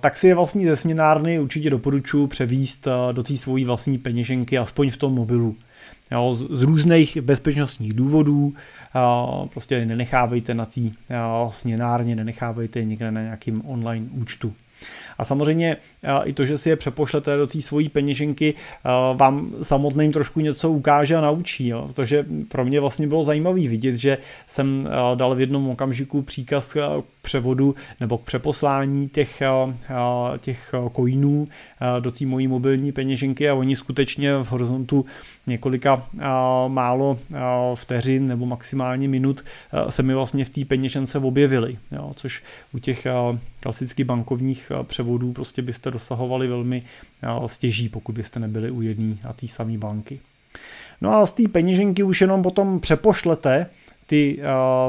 Tak 0.00 0.16
si 0.16 0.28
je 0.28 0.34
vlastně 0.34 0.68
ze 0.68 0.76
směnárny 0.76 1.40
určitě 1.40 1.70
doporučuji 1.70 2.26
převíst 2.26 2.88
do 3.12 3.22
té 3.22 3.36
svojí 3.36 3.64
vlastní 3.64 3.98
peněženky, 3.98 4.58
aspoň 4.58 4.90
v 4.90 4.96
tom 4.96 5.14
mobilu. 5.14 5.56
Jo, 6.12 6.34
z, 6.34 6.58
z 6.58 6.62
různých 6.62 7.20
bezpečnostních 7.20 7.92
důvodů, 7.92 8.54
prostě 9.52 9.86
nenechávejte 9.86 10.54
na 10.54 10.66
té 10.66 10.80
směnárně, 11.50 12.16
nenechávejte 12.16 12.84
někde 12.84 13.10
na 13.10 13.22
nějakým 13.22 13.62
online 13.66 14.06
účtu. 14.12 14.52
A 15.18 15.24
samozřejmě 15.24 15.76
i 16.24 16.32
to, 16.32 16.44
že 16.44 16.58
si 16.58 16.68
je 16.68 16.76
přepošlete 16.76 17.36
do 17.36 17.46
té 17.46 17.60
svojí 17.60 17.88
peněženky, 17.88 18.54
vám 19.14 19.52
samotným 19.62 20.12
trošku 20.12 20.40
něco 20.40 20.70
ukáže 20.70 21.16
a 21.16 21.20
naučí. 21.20 21.68
Jo. 21.68 21.88
Protože 21.94 22.26
pro 22.48 22.64
mě 22.64 22.80
vlastně 22.80 23.06
bylo 23.06 23.22
zajímavé 23.22 23.60
vidět, 23.60 23.96
že 23.96 24.18
jsem 24.46 24.88
dal 25.14 25.34
v 25.34 25.40
jednom 25.40 25.68
okamžiku 25.68 26.22
příkaz 26.22 26.76
převodu 27.22 27.74
nebo 28.00 28.18
k 28.18 28.22
přeposlání 28.22 29.08
těch, 29.08 29.42
těch 30.38 30.74
coinů 30.96 31.48
do 32.00 32.10
té 32.10 32.26
mojí 32.26 32.48
mobilní 32.48 32.92
peněženky 32.92 33.48
a 33.48 33.54
oni 33.54 33.76
skutečně 33.76 34.36
v 34.36 34.50
horizontu 34.52 35.04
několika 35.46 36.06
málo 36.68 37.18
vteřin 37.74 38.26
nebo 38.26 38.46
maximálně 38.46 39.08
minut 39.08 39.44
se 39.88 40.02
mi 40.02 40.14
vlastně 40.14 40.44
v 40.44 40.50
té 40.50 40.64
peněžence 40.64 41.18
objevili, 41.18 41.78
jo, 41.92 42.12
což 42.16 42.42
u 42.72 42.78
těch 42.78 43.06
klasicky 43.60 44.04
bankovních 44.04 44.72
převodů 44.82 45.32
prostě 45.32 45.62
byste 45.62 45.90
dosahovali 45.90 46.48
velmi 46.48 46.82
stěží, 47.46 47.88
pokud 47.88 48.12
byste 48.14 48.40
nebyli 48.40 48.70
u 48.70 48.82
jedné 48.82 49.16
a 49.28 49.32
té 49.32 49.48
samé 49.48 49.78
banky. 49.78 50.20
No 51.00 51.14
a 51.14 51.26
z 51.26 51.32
té 51.32 51.42
peněženky 51.48 52.02
už 52.02 52.20
jenom 52.20 52.42
potom 52.42 52.80
přepošlete 52.80 53.66
ty 54.06 54.40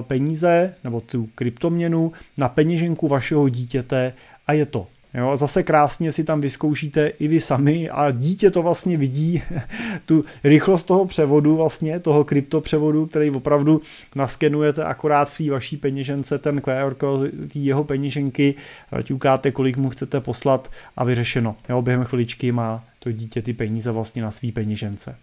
peníze 0.02 0.74
nebo 0.84 1.02
tu 1.02 1.30
kryptoměnu 1.36 2.12
na 2.38 2.50
peněženku 2.50 3.08
vašeho 3.08 3.50
dítěte 3.50 4.14
a 4.48 4.54
je 4.54 4.66
to. 4.66 4.88
Jo, 5.14 5.38
zase 5.38 5.64
krásně 5.64 6.12
si 6.12 6.24
tam 6.24 6.42
vyzkoušíte 6.42 7.08
i 7.08 7.28
vy 7.28 7.42
sami 7.42 7.90
a 7.90 8.12
dítě 8.12 8.52
to 8.52 8.62
vlastně 8.62 8.98
vidí, 8.98 9.42
tu 10.06 10.24
rychlost 10.44 10.84
toho 10.84 11.06
převodu 11.06 11.58
vlastně, 11.58 12.00
toho 12.00 12.24
kryptopřevodu, 12.24 13.06
který 13.06 13.32
opravdu 13.32 13.82
naskenujete 14.16 14.84
akorát 14.84 15.30
v 15.30 15.38
té 15.38 15.52
vaší 15.52 15.78
peněžence, 15.78 16.38
ten 16.38 16.62
QR 16.62 16.94
kód 16.94 17.30
jeho 17.56 17.84
peněženky, 17.84 18.56
ťukáte, 19.04 19.52
kolik 19.52 19.78
mu 19.78 19.90
chcete 19.90 20.22
poslat 20.22 20.72
a 20.98 21.04
vyřešeno. 21.04 21.56
Jo, 21.70 21.82
během 21.82 22.04
chviličky 22.04 22.52
má 22.52 22.84
to 23.00 23.12
dítě 23.12 23.42
ty 23.42 23.54
peníze 23.54 23.92
vlastně 23.92 24.22
na 24.22 24.32
své 24.32 24.52
peněžence. 24.52 25.16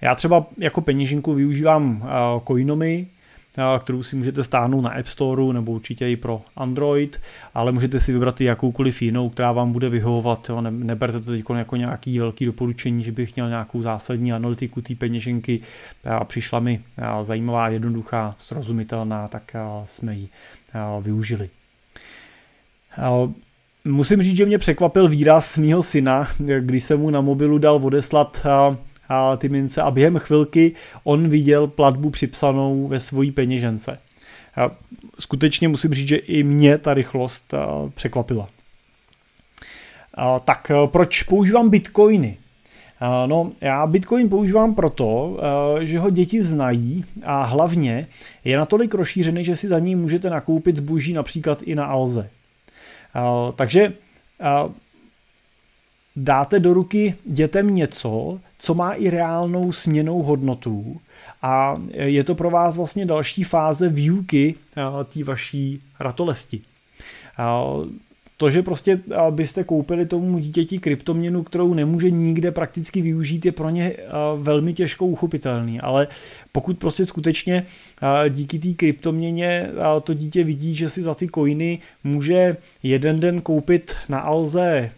Já 0.00 0.14
třeba 0.14 0.46
jako 0.58 0.80
peněženku 0.80 1.34
využívám 1.34 2.08
Coinomy, 2.46 3.06
kterou 3.78 4.02
si 4.02 4.16
můžete 4.16 4.44
stáhnout 4.44 4.80
na 4.80 4.90
App 4.90 5.06
Store 5.06 5.42
nebo 5.52 5.72
určitě 5.72 6.10
i 6.10 6.16
pro 6.16 6.42
Android, 6.56 7.20
ale 7.54 7.72
můžete 7.72 8.00
si 8.00 8.12
vybrat 8.12 8.40
i 8.40 8.44
jakoukoliv 8.44 9.02
jinou, 9.02 9.28
která 9.28 9.52
vám 9.52 9.72
bude 9.72 9.88
vyhovovat. 9.88 10.48
Jo. 10.48 10.60
Ne, 10.60 10.70
neberte 10.70 11.20
to 11.20 11.30
teď 11.30 11.44
jako 11.56 11.76
nějaký 11.76 12.18
velký 12.18 12.46
doporučení, 12.46 13.04
že 13.04 13.12
bych 13.12 13.36
měl 13.36 13.48
nějakou 13.48 13.82
zásadní 13.82 14.32
analytiku 14.32 14.82
té 14.82 14.94
peněženky 14.94 15.60
a 16.04 16.24
přišla 16.24 16.60
mi 16.60 16.80
zajímavá, 17.22 17.68
jednoduchá, 17.68 18.36
srozumitelná, 18.38 19.28
tak 19.28 19.56
jsme 19.84 20.14
ji 20.14 20.28
využili. 21.00 21.50
Musím 23.84 24.22
říct, 24.22 24.36
že 24.36 24.46
mě 24.46 24.58
překvapil 24.58 25.08
výraz 25.08 25.56
mýho 25.56 25.82
syna, 25.82 26.28
když 26.60 26.84
jsem 26.84 27.00
mu 27.00 27.10
na 27.10 27.20
mobilu 27.20 27.58
dal 27.58 27.80
odeslat 27.82 28.46
ty 29.38 29.48
mince 29.48 29.82
a 29.82 29.90
během 29.90 30.18
chvilky 30.18 30.72
on 31.04 31.28
viděl 31.28 31.66
platbu 31.66 32.10
připsanou 32.10 32.88
ve 32.88 33.00
svojí 33.00 33.32
peněžence. 33.32 33.98
Skutečně 35.18 35.68
musím 35.68 35.94
říct, 35.94 36.08
že 36.08 36.16
i 36.16 36.42
mě 36.42 36.78
ta 36.78 36.94
rychlost 36.94 37.54
překvapila. 37.94 38.48
Tak 40.44 40.72
proč 40.86 41.22
používám 41.22 41.70
bitcoiny? 41.70 42.36
No, 43.26 43.52
já 43.60 43.86
Bitcoin 43.86 44.28
používám 44.28 44.74
proto, 44.74 45.38
že 45.80 45.98
ho 45.98 46.10
děti 46.10 46.42
znají 46.42 47.04
a 47.24 47.42
hlavně 47.42 48.06
je 48.44 48.56
natolik 48.56 48.94
rozšířený, 48.94 49.44
že 49.44 49.56
si 49.56 49.68
za 49.68 49.78
ní 49.78 49.96
můžete 49.96 50.30
nakoupit 50.30 50.76
zboží 50.76 51.12
například 51.12 51.62
i 51.62 51.74
na 51.74 51.84
Alze. 51.84 52.30
Takže 53.56 53.92
dáte 56.16 56.60
do 56.60 56.74
ruky 56.74 57.14
dětem 57.24 57.74
něco, 57.74 58.40
co 58.60 58.74
má 58.74 58.92
i 58.92 59.10
reálnou 59.10 59.72
směnou 59.72 60.22
hodnotu 60.22 61.00
a 61.42 61.74
je 61.92 62.24
to 62.24 62.34
pro 62.34 62.50
vás 62.50 62.76
vlastně 62.76 63.06
další 63.06 63.44
fáze 63.44 63.88
výuky 63.88 64.54
té 65.14 65.24
vaší 65.24 65.82
ratolesti. 66.00 66.60
To, 68.36 68.50
že 68.50 68.62
prostě 68.62 69.00
byste 69.30 69.64
koupili 69.64 70.06
tomu 70.06 70.38
dítěti 70.38 70.78
kryptoměnu, 70.78 71.42
kterou 71.42 71.74
nemůže 71.74 72.10
nikde 72.10 72.50
prakticky 72.50 73.02
využít, 73.02 73.46
je 73.46 73.52
pro 73.52 73.70
ně 73.70 73.96
velmi 74.36 74.74
těžko 74.74 75.06
uchopitelný. 75.06 75.80
Ale 75.80 76.06
pokud 76.52 76.78
prostě 76.78 77.06
skutečně 77.06 77.66
díky 78.28 78.58
té 78.58 78.74
kryptoměně 78.74 79.70
to 80.04 80.14
dítě 80.14 80.44
vidí, 80.44 80.74
že 80.74 80.88
si 80.88 81.02
za 81.02 81.14
ty 81.14 81.28
coiny 81.34 81.78
může 82.04 82.56
jeden 82.82 83.20
den 83.20 83.40
koupit 83.40 83.94
na 84.08 84.20
Alze 84.20 84.90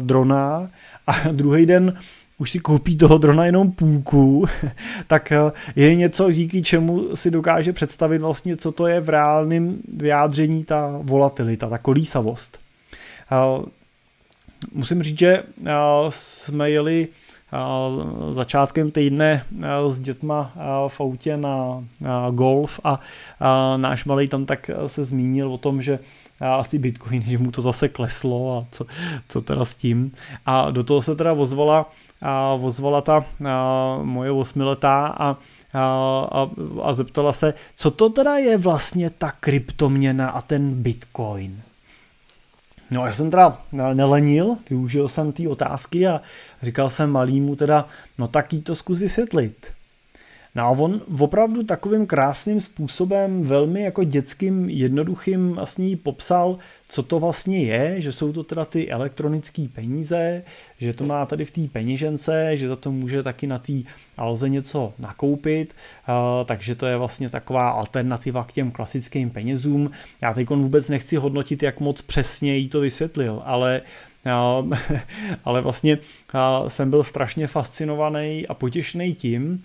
drona 0.00 0.70
a 1.06 1.32
druhý 1.32 1.66
den 1.66 1.98
už 2.38 2.50
si 2.50 2.58
koupí 2.58 2.96
toho 2.96 3.18
drona 3.18 3.46
jenom 3.46 3.72
půlku, 3.72 4.46
tak 5.06 5.32
je 5.76 5.94
něco, 5.94 6.32
díky 6.32 6.62
čemu 6.62 7.16
si 7.16 7.30
dokáže 7.30 7.72
představit 7.72 8.18
vlastně, 8.18 8.56
co 8.56 8.72
to 8.72 8.86
je 8.86 9.00
v 9.00 9.08
reálném 9.08 9.78
vyjádření 9.88 10.64
ta 10.64 11.00
volatilita, 11.04 11.68
ta 11.68 11.78
kolísavost. 11.78 12.58
Musím 14.72 15.02
říct, 15.02 15.18
že 15.18 15.42
jsme 16.08 16.70
jeli 16.70 17.08
začátkem 18.30 18.90
týdne 18.90 19.44
s 19.88 20.00
dětma 20.00 20.52
v 20.88 21.00
autě 21.00 21.36
na 21.36 21.84
golf 22.30 22.80
a 22.84 23.00
náš 23.76 24.04
malý 24.04 24.28
tam 24.28 24.46
tak 24.46 24.70
se 24.86 25.04
zmínil 25.04 25.52
o 25.52 25.58
tom, 25.58 25.82
že 25.82 25.98
a 26.40 26.64
ty 26.64 26.78
bitcoiny, 26.78 27.24
že 27.26 27.38
mu 27.38 27.50
to 27.50 27.62
zase 27.62 27.88
kleslo 27.88 28.58
a 28.58 28.66
co, 28.70 28.86
co 29.28 29.40
teda 29.40 29.64
s 29.64 29.74
tím. 29.74 30.12
A 30.46 30.70
do 30.70 30.84
toho 30.84 31.02
se 31.02 31.16
teda 31.16 31.32
vozvala, 31.32 31.90
a 32.22 32.54
vozvala 32.54 33.00
ta 33.00 33.24
a 33.48 33.98
moje 34.02 34.30
osmiletá 34.30 35.06
a, 35.06 35.30
a, 35.30 35.36
a, 36.32 36.50
a 36.82 36.92
zeptala 36.92 37.32
se, 37.32 37.54
co 37.76 37.90
to 37.90 38.10
teda 38.10 38.36
je 38.36 38.58
vlastně 38.58 39.10
ta 39.10 39.32
kryptoměna 39.40 40.28
a 40.28 40.40
ten 40.40 40.82
bitcoin. 40.82 41.62
No 42.90 43.06
já 43.06 43.12
jsem 43.12 43.30
teda 43.30 43.58
nelenil, 43.94 44.56
využil 44.70 45.08
jsem 45.08 45.32
ty 45.32 45.48
otázky 45.48 46.06
a 46.06 46.20
říkal 46.62 46.90
jsem 46.90 47.10
malýmu 47.10 47.56
teda, 47.56 47.86
no 48.18 48.28
tak 48.28 48.52
jí 48.52 48.62
to 48.62 48.74
zkus 48.74 48.98
vysvětlit. 48.98 49.75
No 50.56 50.62
a 50.62 50.70
on 50.70 51.00
opravdu 51.20 51.62
takovým 51.62 52.06
krásným 52.06 52.60
způsobem, 52.60 53.42
velmi 53.42 53.82
jako 53.82 54.04
dětským, 54.04 54.68
jednoduchým 54.68 55.52
vlastně 55.52 55.96
popsal, 55.96 56.58
co 56.88 57.02
to 57.02 57.20
vlastně 57.20 57.62
je, 57.62 58.00
že 58.00 58.12
jsou 58.12 58.32
to 58.32 58.44
teda 58.44 58.64
ty 58.64 58.90
elektronické 58.90 59.66
peníze, 59.72 60.42
že 60.78 60.92
to 60.92 61.04
má 61.04 61.26
tady 61.26 61.44
v 61.44 61.50
té 61.50 61.60
peněžence, 61.72 62.56
že 62.56 62.68
za 62.68 62.76
to 62.76 62.92
může 62.92 63.22
taky 63.22 63.46
na 63.46 63.58
té 63.58 63.72
alze 64.16 64.48
něco 64.48 64.92
nakoupit, 64.98 65.74
takže 66.44 66.74
to 66.74 66.86
je 66.86 66.96
vlastně 66.96 67.28
taková 67.28 67.70
alternativa 67.70 68.44
k 68.44 68.52
těm 68.52 68.70
klasickým 68.70 69.30
penězům. 69.30 69.90
Já 70.22 70.34
teď 70.34 70.48
vůbec 70.48 70.88
nechci 70.88 71.16
hodnotit, 71.16 71.62
jak 71.62 71.80
moc 71.80 72.02
přesně 72.02 72.56
jí 72.56 72.68
to 72.68 72.80
vysvětlil, 72.80 73.42
ale 73.44 73.82
ale 75.44 75.60
vlastně 75.60 75.98
jsem 76.68 76.90
byl 76.90 77.02
strašně 77.02 77.46
fascinovaný 77.46 78.46
a 78.46 78.54
potěšený 78.54 79.14
tím, 79.14 79.62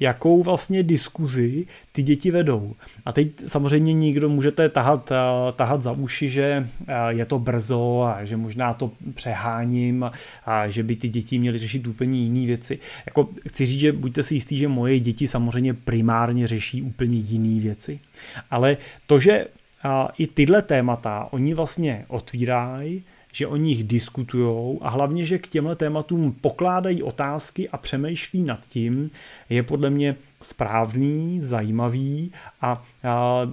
jakou 0.00 0.42
vlastně 0.42 0.82
diskuzi 0.82 1.66
ty 1.92 2.02
děti 2.02 2.30
vedou. 2.30 2.74
A 3.04 3.12
teď 3.12 3.28
samozřejmě 3.46 3.92
nikdo 3.92 4.28
můžete 4.28 4.68
tahat, 4.68 5.12
tahat 5.56 5.82
za 5.82 5.92
uši, 5.92 6.28
že 6.28 6.68
je 7.08 7.24
to 7.24 7.38
brzo 7.38 8.02
a 8.02 8.24
že 8.24 8.36
možná 8.36 8.74
to 8.74 8.90
přeháním 9.14 10.10
a 10.46 10.68
že 10.68 10.82
by 10.82 10.96
ty 10.96 11.08
děti 11.08 11.38
měly 11.38 11.58
řešit 11.58 11.86
úplně 11.86 12.18
jiné 12.18 12.46
věci. 12.46 12.78
Jako 13.06 13.28
chci 13.48 13.66
říct, 13.66 13.80
že 13.80 13.92
buďte 13.92 14.22
si 14.22 14.34
jistí, 14.34 14.58
že 14.58 14.68
moje 14.68 15.00
děti 15.00 15.28
samozřejmě 15.28 15.74
primárně 15.74 16.46
řeší 16.46 16.82
úplně 16.82 17.18
jiné 17.18 17.60
věci. 17.60 18.00
Ale 18.50 18.76
to, 19.06 19.18
že 19.18 19.46
i 20.18 20.26
tyhle 20.26 20.62
témata 20.62 21.28
oni 21.30 21.54
vlastně 21.54 22.04
otvírají, 22.08 23.04
že 23.32 23.46
o 23.46 23.56
nich 23.56 23.84
diskutují 23.84 24.78
a 24.80 24.88
hlavně, 24.88 25.24
že 25.26 25.38
k 25.38 25.48
těmhle 25.48 25.76
tématům 25.76 26.32
pokládají 26.32 27.02
otázky 27.02 27.68
a 27.68 27.76
přemýšlí 27.76 28.42
nad 28.42 28.66
tím, 28.66 29.10
je 29.48 29.62
podle 29.62 29.90
mě 29.90 30.16
správný, 30.40 31.40
zajímavý 31.40 32.32
a, 32.60 32.82
a 33.04 33.46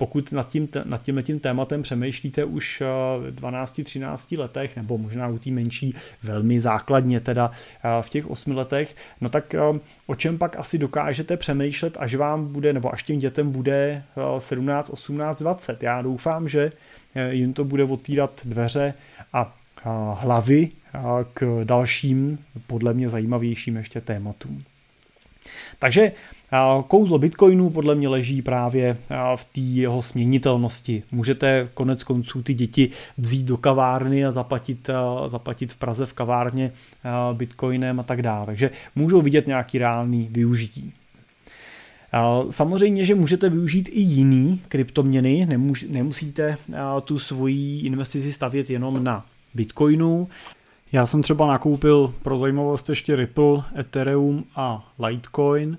pokud 0.00 0.32
nad 0.32 0.48
tím, 0.48 0.68
nad 0.84 1.02
tím, 1.02 1.22
tím 1.22 1.40
tématem 1.40 1.82
přemýšlíte 1.82 2.44
už 2.44 2.82
v 3.20 3.34
12-13 3.34 4.38
letech, 4.38 4.76
nebo 4.76 4.98
možná 4.98 5.28
u 5.28 5.38
té 5.38 5.50
menší 5.50 5.94
velmi 6.22 6.60
základně 6.60 7.20
teda 7.20 7.50
v 8.00 8.08
těch 8.08 8.30
8 8.30 8.56
letech, 8.56 8.96
no 9.20 9.28
tak 9.28 9.54
o 10.06 10.14
čem 10.14 10.38
pak 10.38 10.56
asi 10.56 10.78
dokážete 10.78 11.36
přemýšlet, 11.36 11.96
až 12.00 12.14
vám 12.14 12.46
bude, 12.46 12.72
nebo 12.72 12.94
až 12.94 13.02
těm 13.02 13.18
dětem 13.18 13.50
bude 13.50 14.02
17, 14.38 14.90
18, 14.90 15.38
20. 15.38 15.82
Já 15.82 16.02
doufám, 16.02 16.48
že 16.48 16.72
jim 17.30 17.52
to 17.52 17.64
bude 17.64 17.84
otvírat 17.84 18.40
dveře 18.44 18.94
a 19.32 19.54
hlavy 20.14 20.70
k 21.34 21.60
dalším, 21.64 22.38
podle 22.66 22.94
mě 22.94 23.10
zajímavějším 23.10 23.76
ještě 23.76 24.00
tématům. 24.00 24.64
Takže 25.78 26.12
kouzlo 26.88 27.18
Bitcoinu 27.18 27.70
podle 27.70 27.94
mě 27.94 28.08
leží 28.08 28.42
právě 28.42 28.96
v 29.36 29.44
té 29.44 29.60
jeho 29.60 30.02
směnitelnosti. 30.02 31.02
Můžete 31.12 31.68
konec 31.74 32.04
konců 32.04 32.42
ty 32.42 32.54
děti 32.54 32.90
vzít 33.18 33.46
do 33.46 33.56
kavárny 33.56 34.24
a 34.24 34.32
zaplatit, 34.32 34.90
zaplatit 35.26 35.72
v 35.72 35.76
Praze 35.76 36.06
v 36.06 36.12
kavárně 36.12 36.72
Bitcoinem 37.32 38.00
a 38.00 38.02
tak 38.02 38.22
dále. 38.22 38.46
Takže 38.46 38.70
můžou 38.94 39.20
vidět 39.20 39.46
nějaký 39.46 39.78
reálný 39.78 40.28
využití. 40.30 40.92
Samozřejmě, 42.50 43.04
že 43.04 43.14
můžete 43.14 43.48
využít 43.48 43.88
i 43.92 44.00
jiný 44.00 44.60
kryptoměny, 44.68 45.46
Nemůž, 45.46 45.86
nemusíte 45.90 46.56
tu 47.04 47.18
svoji 47.18 47.80
investici 47.80 48.32
stavět 48.32 48.70
jenom 48.70 49.04
na 49.04 49.26
Bitcoinu. 49.54 50.28
Já 50.92 51.06
jsem 51.06 51.22
třeba 51.22 51.46
nakoupil 51.46 52.14
pro 52.22 52.38
zajímavost 52.38 52.88
ještě 52.88 53.16
Ripple, 53.16 53.62
Ethereum 53.78 54.44
a 54.56 54.92
Litecoin, 54.98 55.78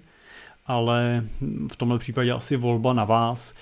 ale 0.69 1.23
v 1.71 1.75
tomhle 1.75 1.99
případě 1.99 2.31
asi 2.31 2.57
volba 2.57 2.93
na 2.93 3.05
vás. 3.05 3.53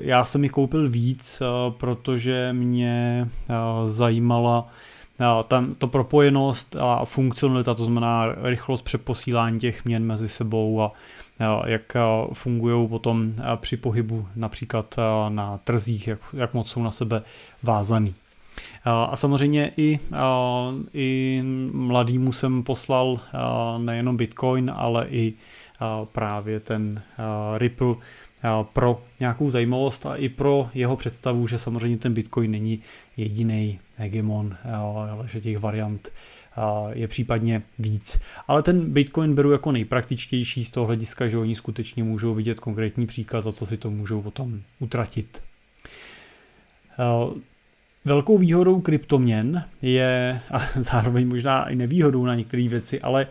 Já 0.00 0.24
jsem 0.24 0.42
jich 0.42 0.52
koupil 0.52 0.88
víc, 0.88 1.42
protože 1.70 2.52
mě 2.52 3.28
zajímala 3.86 4.68
tam 5.48 5.74
to 5.74 5.86
propojenost 5.86 6.76
a 6.76 7.04
funkcionalita, 7.04 7.74
to 7.74 7.84
znamená 7.84 8.26
rychlost 8.42 8.82
přeposílání 8.82 9.58
těch 9.58 9.84
měn 9.84 10.04
mezi 10.04 10.28
sebou 10.28 10.80
a 10.80 10.92
jak 11.66 11.96
fungují 12.32 12.88
potom 12.88 13.32
při 13.56 13.76
pohybu 13.76 14.26
například 14.36 14.96
na 15.28 15.58
trzích, 15.64 16.08
jak, 16.08 16.18
jak 16.32 16.54
moc 16.54 16.70
jsou 16.70 16.82
na 16.82 16.90
sebe 16.90 17.22
vázaný. 17.62 18.14
A 18.84 19.16
samozřejmě 19.16 19.72
i, 19.76 19.98
i 20.94 21.40
mladýmu 21.72 22.32
jsem 22.32 22.62
poslal 22.62 23.20
nejenom 23.78 24.16
Bitcoin, 24.16 24.72
ale 24.76 25.06
i 25.10 25.34
právě 26.12 26.60
ten 26.60 27.02
Ripple 27.56 27.94
pro 28.72 29.02
nějakou 29.20 29.50
zajímavost 29.50 30.06
a 30.06 30.16
i 30.16 30.28
pro 30.28 30.70
jeho 30.74 30.96
představu, 30.96 31.46
že 31.46 31.58
samozřejmě 31.58 31.98
ten 31.98 32.14
Bitcoin 32.14 32.50
není 32.50 32.80
jediný 33.16 33.78
hegemon, 33.96 34.56
ale 34.74 35.28
že 35.28 35.40
těch 35.40 35.58
variant 35.58 36.12
je 36.92 37.08
případně 37.08 37.62
víc. 37.78 38.20
Ale 38.48 38.62
ten 38.62 38.92
Bitcoin 38.92 39.34
beru 39.34 39.52
jako 39.52 39.72
nejpraktičtější 39.72 40.64
z 40.64 40.70
toho 40.70 40.86
hlediska, 40.86 41.28
že 41.28 41.38
oni 41.38 41.54
skutečně 41.54 42.04
můžou 42.04 42.34
vidět 42.34 42.60
konkrétní 42.60 43.06
příklad, 43.06 43.44
za 43.44 43.52
co 43.52 43.66
si 43.66 43.76
to 43.76 43.90
můžou 43.90 44.22
potom 44.22 44.60
utratit. 44.78 45.42
Velkou 48.04 48.38
výhodou 48.38 48.80
kryptoměn 48.80 49.64
je, 49.82 50.40
a 50.50 50.58
zároveň 50.80 51.28
možná 51.28 51.68
i 51.68 51.76
nevýhodou 51.76 52.26
na 52.26 52.34
některé 52.34 52.68
věci, 52.68 53.00
ale 53.00 53.26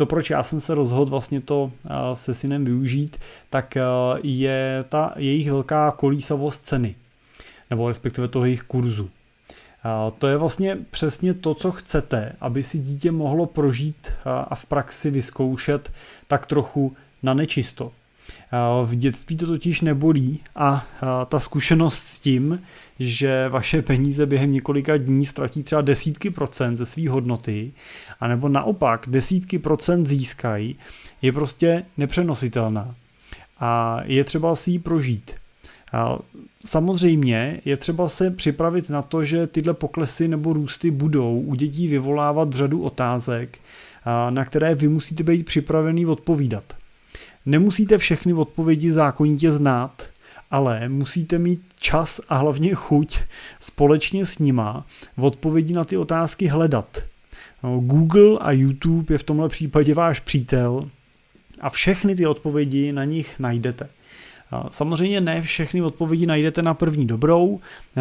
to, 0.00 0.06
proč 0.06 0.30
já 0.30 0.42
jsem 0.42 0.60
se 0.60 0.74
rozhodl 0.74 1.10
vlastně 1.10 1.40
to 1.40 1.72
se 2.14 2.34
synem 2.34 2.64
využít, 2.64 3.16
tak 3.50 3.76
je 4.22 4.84
ta 4.88 5.12
jejich 5.16 5.50
velká 5.50 5.90
kolísavost 5.90 6.66
ceny, 6.66 6.94
nebo 7.70 7.88
respektive 7.88 8.28
toho 8.28 8.44
jejich 8.44 8.62
kurzu. 8.62 9.10
To 10.18 10.26
je 10.26 10.36
vlastně 10.36 10.78
přesně 10.90 11.34
to, 11.34 11.54
co 11.54 11.72
chcete, 11.72 12.32
aby 12.40 12.62
si 12.62 12.78
dítě 12.78 13.12
mohlo 13.12 13.46
prožít 13.46 14.12
a 14.24 14.54
v 14.54 14.66
praxi 14.66 15.10
vyzkoušet 15.10 15.92
tak 16.26 16.46
trochu 16.46 16.96
na 17.22 17.34
nečisto. 17.34 17.92
V 18.84 18.94
dětství 18.94 19.36
to 19.36 19.46
totiž 19.46 19.80
nebolí 19.80 20.40
a 20.56 20.86
ta 21.28 21.40
zkušenost 21.40 21.98
s 21.98 22.20
tím, 22.20 22.62
že 22.98 23.48
vaše 23.48 23.82
peníze 23.82 24.26
během 24.26 24.52
několika 24.52 24.96
dní 24.96 25.26
ztratí 25.26 25.62
třeba 25.62 25.80
desítky 25.80 26.30
procent 26.30 26.76
ze 26.76 26.86
své 26.86 27.08
hodnoty, 27.08 27.72
anebo 28.20 28.48
naopak 28.48 29.06
desítky 29.08 29.58
procent 29.58 30.06
získají, 30.06 30.76
je 31.22 31.32
prostě 31.32 31.82
nepřenositelná. 31.96 32.94
A 33.60 34.00
je 34.04 34.24
třeba 34.24 34.56
si 34.56 34.70
ji 34.70 34.78
prožít. 34.78 35.34
Samozřejmě 36.64 37.60
je 37.64 37.76
třeba 37.76 38.08
se 38.08 38.30
připravit 38.30 38.90
na 38.90 39.02
to, 39.02 39.24
že 39.24 39.46
tyhle 39.46 39.74
poklesy 39.74 40.28
nebo 40.28 40.52
růsty 40.52 40.90
budou 40.90 41.40
u 41.40 41.54
dětí 41.54 41.88
vyvolávat 41.88 42.52
řadu 42.52 42.82
otázek, 42.82 43.58
na 44.30 44.44
které 44.44 44.74
vy 44.74 44.88
musíte 44.88 45.22
být 45.22 45.46
připravený 45.46 46.06
odpovídat. 46.06 46.64
Nemusíte 47.46 47.98
všechny 47.98 48.32
odpovědi 48.32 48.92
zákonitě 48.92 49.52
znát, 49.52 50.02
ale 50.50 50.88
musíte 50.88 51.38
mít 51.38 51.62
čas 51.78 52.20
a 52.28 52.36
hlavně 52.36 52.74
chuť 52.74 53.18
společně 53.60 54.26
s 54.26 54.38
nima 54.38 54.86
odpovědi 55.20 55.74
na 55.74 55.84
ty 55.84 55.96
otázky 55.96 56.46
hledat. 56.46 56.98
No, 57.62 57.80
Google 57.80 58.38
a 58.40 58.52
YouTube 58.52 59.14
je 59.14 59.18
v 59.18 59.22
tomhle 59.22 59.48
případě 59.48 59.94
váš 59.94 60.20
přítel 60.20 60.90
a 61.60 61.70
všechny 61.70 62.16
ty 62.16 62.26
odpovědi 62.26 62.92
na 62.92 63.04
nich 63.04 63.38
najdete. 63.38 63.88
Samozřejmě 64.70 65.20
ne 65.20 65.42
všechny 65.42 65.82
odpovědi 65.82 66.26
najdete 66.26 66.62
na 66.62 66.74
první 66.74 67.06
dobrou, 67.06 67.60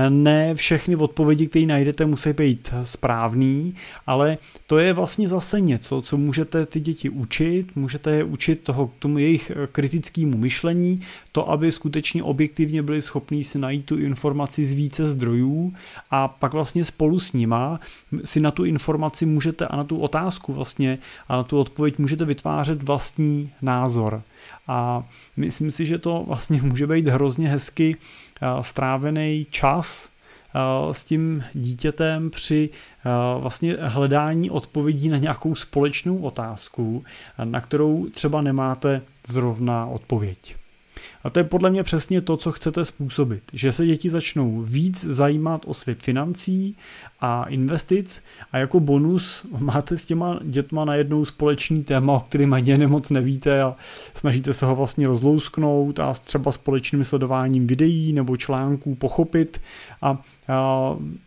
ne 0.09 0.55
všechny 0.55 0.95
odpovědi, 0.95 1.47
které 1.47 1.65
najdete, 1.65 2.05
musí 2.05 2.33
být 2.33 2.73
správný, 2.83 3.75
ale 4.07 4.37
to 4.67 4.77
je 4.77 4.93
vlastně 4.93 5.29
zase 5.29 5.61
něco, 5.61 6.01
co 6.01 6.17
můžete 6.17 6.65
ty 6.65 6.79
děti 6.79 7.09
učit, 7.09 7.75
můžete 7.75 8.11
je 8.11 8.23
učit 8.23 8.63
toho, 8.63 8.87
k 8.87 8.93
tomu 8.99 9.17
jejich 9.17 9.51
kritickému 9.71 10.37
myšlení, 10.37 11.01
to, 11.31 11.51
aby 11.51 11.71
skutečně 11.71 12.23
objektivně 12.23 12.83
byli 12.83 13.01
schopní 13.01 13.43
si 13.43 13.59
najít 13.59 13.85
tu 13.85 13.97
informaci 13.97 14.65
z 14.65 14.73
více 14.73 15.09
zdrojů 15.09 15.73
a 16.11 16.27
pak 16.27 16.53
vlastně 16.53 16.85
spolu 16.85 17.19
s 17.19 17.33
nima 17.33 17.79
si 18.23 18.39
na 18.39 18.51
tu 18.51 18.65
informaci 18.65 19.25
můžete 19.25 19.65
a 19.65 19.75
na 19.75 19.83
tu 19.83 19.97
otázku 19.97 20.53
vlastně 20.53 20.97
a 21.27 21.37
na 21.37 21.43
tu 21.43 21.59
odpověď 21.59 21.99
můžete 21.99 22.25
vytvářet 22.25 22.83
vlastní 22.83 23.51
názor. 23.61 24.21
A 24.67 25.03
myslím 25.37 25.71
si, 25.71 25.85
že 25.85 25.97
to 25.97 26.23
vlastně 26.27 26.61
může 26.63 26.87
být 26.87 27.07
hrozně 27.07 27.49
hezky 27.49 27.97
eh, 28.41 28.63
strávený 28.63 29.47
čas 29.49 30.09
eh, 30.09 30.93
s 30.93 31.03
tím 31.03 31.43
dítětem 31.53 32.29
při 32.29 32.69
eh, 32.69 33.09
vlastně 33.39 33.77
hledání 33.79 34.49
odpovědí 34.49 35.09
na 35.09 35.17
nějakou 35.17 35.55
společnou 35.55 36.17
otázku, 36.17 37.03
na 37.43 37.61
kterou 37.61 38.09
třeba 38.09 38.41
nemáte 38.41 39.01
zrovna 39.27 39.85
odpověď. 39.85 40.55
A 41.23 41.29
to 41.29 41.39
je 41.39 41.43
podle 41.43 41.69
mě 41.69 41.83
přesně 41.83 42.21
to, 42.21 42.37
co 42.37 42.51
chcete 42.51 42.85
způsobit. 42.85 43.43
Že 43.53 43.73
se 43.73 43.85
děti 43.85 44.09
začnou 44.09 44.61
víc 44.61 45.05
zajímat 45.05 45.61
o 45.65 45.73
svět 45.73 46.03
financí 46.03 46.75
a 47.21 47.43
investic 47.43 48.23
a 48.51 48.57
jako 48.57 48.79
bonus 48.79 49.45
máte 49.57 49.97
s 49.97 50.05
těma 50.05 50.39
dětma 50.43 50.85
najednou 50.85 51.25
společný 51.25 51.83
téma, 51.83 52.13
o 52.13 52.19
kterým 52.19 52.53
ani 52.53 52.77
moc 52.87 53.09
nevíte 53.09 53.61
a 53.61 53.75
snažíte 54.13 54.53
se 54.53 54.65
ho 54.65 54.75
vlastně 54.75 55.07
rozlousknout 55.07 55.99
a 55.99 56.13
třeba 56.13 56.51
společným 56.51 57.03
sledováním 57.03 57.67
videí 57.67 58.13
nebo 58.13 58.37
článků 58.37 58.95
pochopit 58.95 59.61
a, 60.01 60.09
a, 60.09 60.17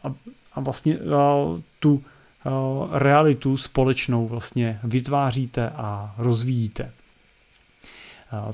a, 0.03 0.15
a 0.53 0.61
vlastně 0.61 0.99
a, 0.99 1.45
tu 1.81 2.03
a, 2.45 2.51
realitu 2.99 3.57
společnou 3.57 4.29
vlastně 4.29 4.81
vytváříte 4.85 5.71
a 5.71 6.15
rozvíjíte. 6.19 6.93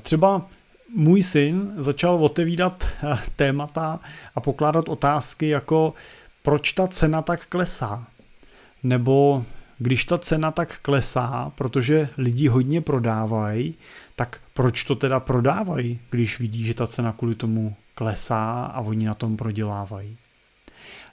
Třeba 0.01 0.45
můj 0.95 1.23
syn 1.23 1.73
začal 1.77 2.15
otevírat 2.15 2.87
eh, 3.03 3.17
témata 3.35 3.99
a 4.35 4.41
pokládat 4.41 4.89
otázky 4.89 5.47
jako 5.47 5.93
proč 6.43 6.71
ta 6.71 6.87
cena 6.87 7.21
tak 7.21 7.45
klesá? 7.45 8.07
Nebo 8.83 9.43
když 9.77 10.05
ta 10.05 10.17
cena 10.17 10.51
tak 10.51 10.79
klesá, 10.81 11.51
protože 11.55 12.09
lidi 12.17 12.47
hodně 12.47 12.81
prodávají, 12.81 13.75
tak 14.15 14.39
proč 14.53 14.83
to 14.83 14.95
teda 14.95 15.19
prodávají, 15.19 15.99
když 16.09 16.39
vidí, 16.39 16.63
že 16.63 16.73
ta 16.73 16.87
cena 16.87 17.11
kvůli 17.11 17.35
tomu 17.35 17.75
klesá 17.95 18.71
a 18.73 18.81
oni 18.81 19.05
na 19.05 19.13
tom 19.13 19.37
prodělávají? 19.37 20.17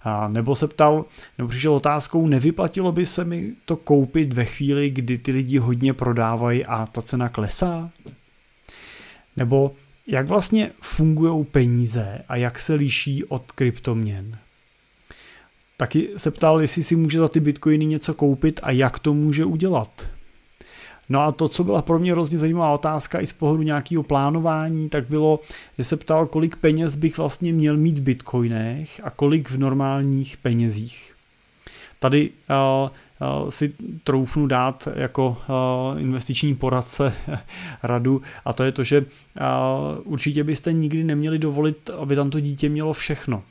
A 0.03 0.29
nebo 0.29 0.57
se 0.57 0.69
ptal, 0.69 1.05
nebo 1.39 1.49
přišel 1.49 1.75
otázkou, 1.75 2.27
nevyplatilo 2.27 2.93
by 2.93 3.07
se 3.07 3.25
mi 3.25 3.53
to 3.65 3.77
koupit 3.77 4.33
ve 4.33 4.45
chvíli, 4.45 4.91
kdy 4.91 5.19
ty 5.19 5.33
lidi 5.33 5.59
hodně 5.59 5.93
prodávají 5.93 6.65
a 6.65 6.87
ta 6.87 7.03
cena 7.03 7.29
klesá? 7.29 7.91
Nebo 9.37 9.73
jak 10.07 10.27
vlastně 10.27 10.71
fungují 10.81 11.45
peníze 11.45 12.21
a 12.29 12.37
jak 12.37 12.61
se 12.61 12.75
liší 12.75 13.25
od 13.25 13.53
kryptoměn. 13.53 14.39
Taky 15.77 16.09
se 16.17 16.31
ptal, 16.31 16.61
jestli 16.61 16.83
si 16.83 16.97
může 16.97 17.19
za 17.19 17.29
ty 17.29 17.41
bitcoiny 17.41 17.87
něco 17.87 18.15
koupit 18.15 18.61
a 18.63 18.71
jak 18.71 18.99
to 18.99 19.15
může 19.15 19.45
udělat. 19.45 20.09
No 21.09 21.21
a 21.21 21.33
to, 21.33 21.49
co 21.49 21.65
byla 21.65 21.83
pro 21.83 21.99
mě 21.99 22.13
hrozně 22.13 22.39
zajímavá 22.39 22.75
otázka 22.75 23.21
i 23.21 23.27
z 23.27 23.33
pohledu 23.33 23.63
nějakého 23.63 24.03
plánování, 24.03 24.89
tak 24.89 25.09
bylo, 25.09 25.41
že 25.79 25.85
se 25.85 25.97
ptal, 25.97 26.27
kolik 26.27 26.57
peněz 26.57 26.97
bych 26.97 27.19
vlastně 27.19 27.53
měl 27.53 27.77
mít 27.77 27.99
v 27.99 28.03
bitcoinech 28.03 29.01
a 29.05 29.11
kolik 29.11 29.51
v 29.51 29.59
normálních 29.59 30.37
penězích. 30.37 31.15
Tady 31.99 32.31
uh, 32.31 32.91
si 33.49 33.75
troufnu 34.05 34.47
dát 34.47 34.89
jako 34.95 35.29
uh, 35.29 36.01
investiční 36.01 36.55
poradce 36.55 37.13
radu 37.83 38.23
a 38.45 38.53
to 38.53 38.65
je 38.65 38.73
to, 38.73 38.85
že 38.85 39.05
určitě 40.05 40.45
byste 40.45 40.73
nikdy 40.73 41.05
neměli 41.05 41.39
dovolit, 41.39 41.91
aby 41.91 42.17
tam 42.17 42.31
to 42.31 42.41
dítě 42.41 42.69
mělo 42.69 42.93
všechno. 42.93 43.43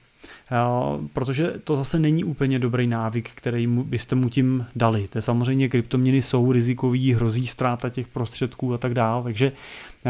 Protože 1.13 1.53
to 1.63 1.75
zase 1.75 1.99
není 1.99 2.23
úplně 2.23 2.59
dobrý 2.59 2.87
návyk, 2.87 3.29
který 3.35 3.67
mu, 3.67 3.83
byste 3.83 4.15
mu 4.15 4.29
tím 4.29 4.65
dali. 4.75 5.07
To 5.07 5.17
je 5.17 5.21
samozřejmě 5.21 5.69
kryptoměny 5.69 6.21
jsou 6.21 6.51
rizikový, 6.51 7.13
hrozí 7.13 7.47
ztráta 7.47 7.89
těch 7.89 8.07
prostředků 8.07 8.73
a 8.73 8.77
tak 8.77 8.93
dále, 8.93 9.23
takže 9.23 9.51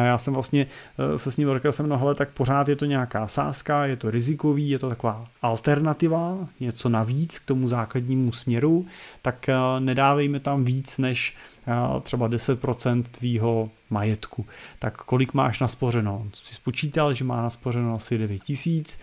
já 0.03 0.17
jsem 0.17 0.33
vlastně 0.33 0.67
eh, 0.97 1.19
se 1.19 1.31
s 1.31 1.37
ním 1.37 1.55
říkal 1.55 1.71
jsem, 1.71 1.89
no 1.89 1.97
hele, 1.97 2.15
tak 2.15 2.29
pořád 2.29 2.69
je 2.69 2.75
to 2.75 2.85
nějaká 2.85 3.27
sázka, 3.27 3.85
je 3.85 3.95
to 3.95 4.11
rizikový, 4.11 4.69
je 4.69 4.79
to 4.79 4.89
taková 4.89 5.27
alternativa, 5.41 6.37
něco 6.59 6.89
navíc 6.89 7.39
k 7.39 7.45
tomu 7.45 7.67
základnímu 7.67 8.31
směru, 8.31 8.85
tak 9.21 9.49
eh, 9.49 9.55
nedávejme 9.79 10.39
tam 10.39 10.65
víc 10.65 10.97
než 10.97 11.35
eh, 11.67 12.01
třeba 12.01 12.29
10% 12.29 13.03
tvýho 13.03 13.69
majetku. 13.89 14.45
Tak 14.79 14.97
kolik 14.97 15.33
máš 15.33 15.59
naspořeno? 15.59 16.25
Jsi 16.33 16.55
spočítal, 16.55 17.13
že 17.13 17.23
má 17.23 17.41
naspořeno 17.41 17.95
asi 17.95 18.17
9 18.17 18.43
tisíc, 18.43 18.99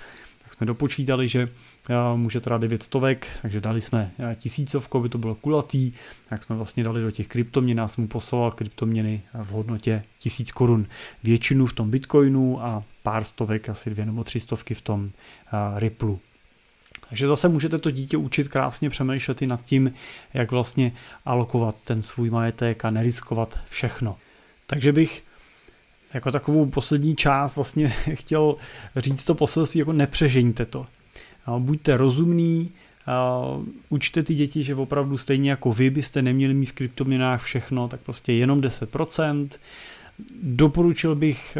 tak 0.53 0.57
jsme 0.57 0.67
dopočítali, 0.67 1.29
že 1.29 1.49
může 2.17 2.41
teda 2.41 2.59
9 2.59 2.83
stovek, 2.83 3.27
takže 3.43 3.61
dali 3.61 3.81
jsme 3.81 4.11
tisícovku, 4.35 4.99
aby 4.99 5.09
to 5.09 5.19
bylo 5.19 5.35
kulatý, 5.35 5.93
tak 6.29 6.43
jsme 6.43 6.57
vlastně 6.57 6.85
dali 6.85 7.03
do 7.03 7.11
těch 7.11 7.29
kryptoměn, 7.29 7.83
jsem 7.87 8.03
mu 8.05 8.09
poslal 8.09 8.51
kryptoměny 8.51 9.23
v 9.35 9.49
hodnotě 9.49 10.05
1000 10.19 10.51
korun. 10.51 10.87
Většinu 11.23 11.67
v 11.67 11.73
tom 11.73 11.91
Bitcoinu 11.91 12.65
a 12.65 12.85
pár 13.03 13.25
stovek, 13.25 13.69
asi 13.69 13.91
dvě 13.91 14.07
nebo 14.07 14.25
tři 14.25 14.41
stovky 14.41 14.75
v 14.75 14.81
tom 14.81 15.11
Ripple. 15.77 16.17
Takže 17.09 17.27
zase 17.27 17.49
můžete 17.49 17.79
to 17.79 17.91
dítě 17.91 18.17
učit 18.17 18.49
krásně 18.49 18.91
přemýšlet 18.91 19.43
i 19.43 19.47
nad 19.47 19.63
tím, 19.63 19.93
jak 20.35 20.51
vlastně 20.51 20.93
alokovat 21.25 21.81
ten 21.81 22.03
svůj 22.03 22.31
majetek 22.31 22.85
a 22.85 22.91
neriskovat 22.91 23.59
všechno. 23.69 24.17
Takže 24.67 24.93
bych 24.93 25.25
jako 26.15 26.31
takovou 26.31 26.67
poslední 26.67 27.17
část 27.17 27.57
vlastně 27.57 27.89
chtěl 28.13 28.57
říct 28.97 29.25
to 29.25 29.35
poselství, 29.35 29.79
jako 29.79 29.93
nepřežeňte 29.93 30.67
to. 30.67 30.87
Buďte 31.59 31.97
rozumní, 31.97 32.71
učte 33.89 34.23
ty 34.23 34.35
děti, 34.35 34.63
že 34.63 34.75
opravdu 34.75 35.19
stejně 35.19 35.51
jako 35.51 35.73
vy 35.73 35.91
byste 35.91 36.23
neměli 36.23 36.55
mít 36.55 36.67
v 36.67 36.73
kryptoměnách 36.73 37.43
všechno, 37.43 37.89
tak 37.89 38.01
prostě 38.01 38.33
jenom 38.33 38.61
10%, 38.61 39.49
doporučil 40.43 41.15
bych, 41.15 41.59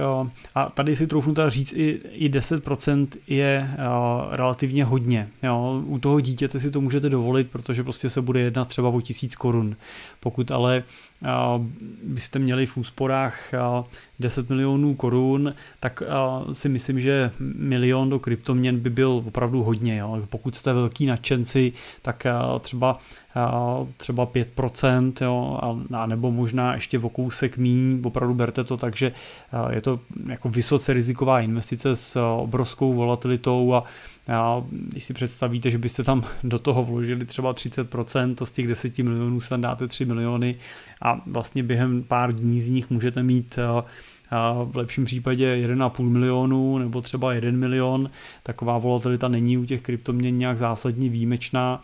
a 0.55 0.71
tady 0.71 0.97
si 0.97 1.07
troufnu 1.07 1.35
teda 1.35 1.51
říct, 1.51 1.73
i, 1.73 2.01
i 2.13 2.29
10% 2.29 3.07
je 3.27 3.71
relativně 4.31 4.85
hodně. 4.85 5.29
Jo. 5.43 5.83
U 5.87 5.99
toho 5.99 6.21
dítěte 6.21 6.61
si 6.61 6.71
to 6.71 6.81
můžete 6.81 7.11
dovolit, 7.11 7.51
protože 7.51 7.83
prostě 7.83 8.11
se 8.11 8.23
bude 8.23 8.41
jednat 8.41 8.69
třeba 8.69 8.89
o 8.89 9.01
tisíc 9.01 9.37
korun. 9.37 9.77
Pokud 10.21 10.51
ale 10.51 10.85
byste 12.03 12.39
měli 12.39 12.67
v 12.67 12.77
úsporách 12.77 13.53
10 14.21 14.49
milionů 14.49 14.95
korun, 14.95 15.55
tak 15.81 16.03
si 16.53 16.69
myslím, 16.69 17.01
že 17.01 17.31
milion 17.41 18.11
do 18.11 18.19
kryptoměn 18.19 18.79
by 18.79 18.91
byl 18.91 19.23
opravdu 19.27 19.63
hodně. 19.63 19.97
Jo. 19.97 20.23
Pokud 20.29 20.55
jste 20.55 20.73
velký 20.73 21.07
nadšenci, 21.07 21.73
tak 22.03 22.27
třeba 22.61 22.99
třeba 23.97 24.27
5%, 24.27 25.13
jo, 25.21 25.59
a, 25.95 26.07
nebo 26.07 26.31
možná 26.31 26.75
ještě 26.75 26.99
v 26.99 27.09
kousek 27.09 27.57
míň, 27.57 28.01
opravdu 28.05 28.35
berte 28.35 28.65
to 28.65 28.77
tak, 28.77 28.97
že 28.97 29.13
je 29.71 29.81
to 29.81 30.01
jako 30.29 30.49
vysoce 30.49 30.93
riziková 30.93 31.41
investice 31.41 31.97
s 31.97 32.21
obrovskou 32.37 32.93
volatilitou 32.93 33.75
a 33.75 33.85
a 34.29 34.63
když 34.71 35.05
si 35.05 35.15
představíte, 35.15 35.71
že 35.71 35.79
byste 35.79 36.05
tam 36.05 36.25
do 36.45 36.59
toho 36.59 36.83
vložili 36.83 37.27
třeba 37.27 37.55
30%, 37.55 38.35
to 38.35 38.47
z 38.47 38.53
těch 38.53 38.69
10 38.69 38.99
milionů 38.99 39.41
se 39.41 39.49
tam 39.49 39.61
dáte 39.61 39.89
3 39.89 40.05
miliony 40.05 40.57
a 41.03 41.23
vlastně 41.27 41.63
během 41.63 42.03
pár 42.03 42.35
dní 42.35 42.61
z 42.61 42.71
nich 42.71 42.91
můžete 42.91 43.23
mít 43.23 43.59
v 44.65 44.77
lepším 44.77 45.05
případě 45.05 45.67
1,5 45.67 46.09
milionu 46.09 46.79
nebo 46.79 47.01
třeba 47.01 47.35
1 47.35 47.51
milion. 47.51 48.11
Taková 48.43 48.79
volatilita 48.79 49.29
není 49.29 49.59
u 49.59 49.65
těch 49.65 49.83
kryptoměn 49.83 50.39
nějak 50.39 50.59
zásadně 50.59 51.09
výjimečná. 51.09 51.83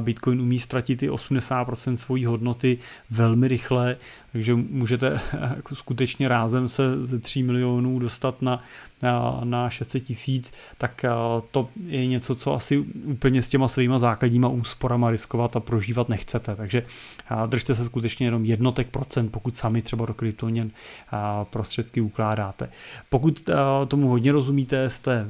Bitcoin 0.00 0.40
umí 0.40 0.58
ztratit 0.58 1.02
i 1.02 1.10
80% 1.10 1.94
svojí 1.94 2.24
hodnoty 2.24 2.78
velmi 3.10 3.48
rychle, 3.48 3.96
takže 4.32 4.54
můžete 4.54 5.20
jako 5.56 5.74
skutečně 5.74 6.28
rázem 6.28 6.68
se 6.68 7.06
ze 7.06 7.18
3 7.18 7.42
milionů 7.42 7.98
dostat 7.98 8.42
na, 8.42 8.62
na, 9.02 9.40
na 9.44 9.70
600 9.70 10.04
tisíc, 10.04 10.52
tak 10.78 11.04
to 11.50 11.68
je 11.86 12.06
něco, 12.06 12.34
co 12.34 12.54
asi 12.54 12.78
úplně 13.04 13.42
s 13.42 13.48
těma 13.48 13.68
svýma 13.68 13.98
základníma 13.98 14.48
úsporama 14.48 15.10
riskovat 15.10 15.56
a 15.56 15.60
prožívat 15.60 16.08
nechcete. 16.08 16.56
Takže 16.56 16.82
držte 17.46 17.74
se 17.74 17.84
skutečně 17.84 18.26
jenom 18.26 18.44
jednotek 18.44 18.88
procent, 18.88 19.32
pokud 19.32 19.56
sami 19.56 19.82
třeba 19.82 20.06
do 20.06 20.14
kryptoměn 20.14 20.70
prostředky 21.50 22.00
ukládáte. 22.00 22.70
Pokud 23.08 23.50
tomu 23.88 24.08
hodně 24.08 24.32
rozumíte, 24.32 24.90
jste 24.90 25.26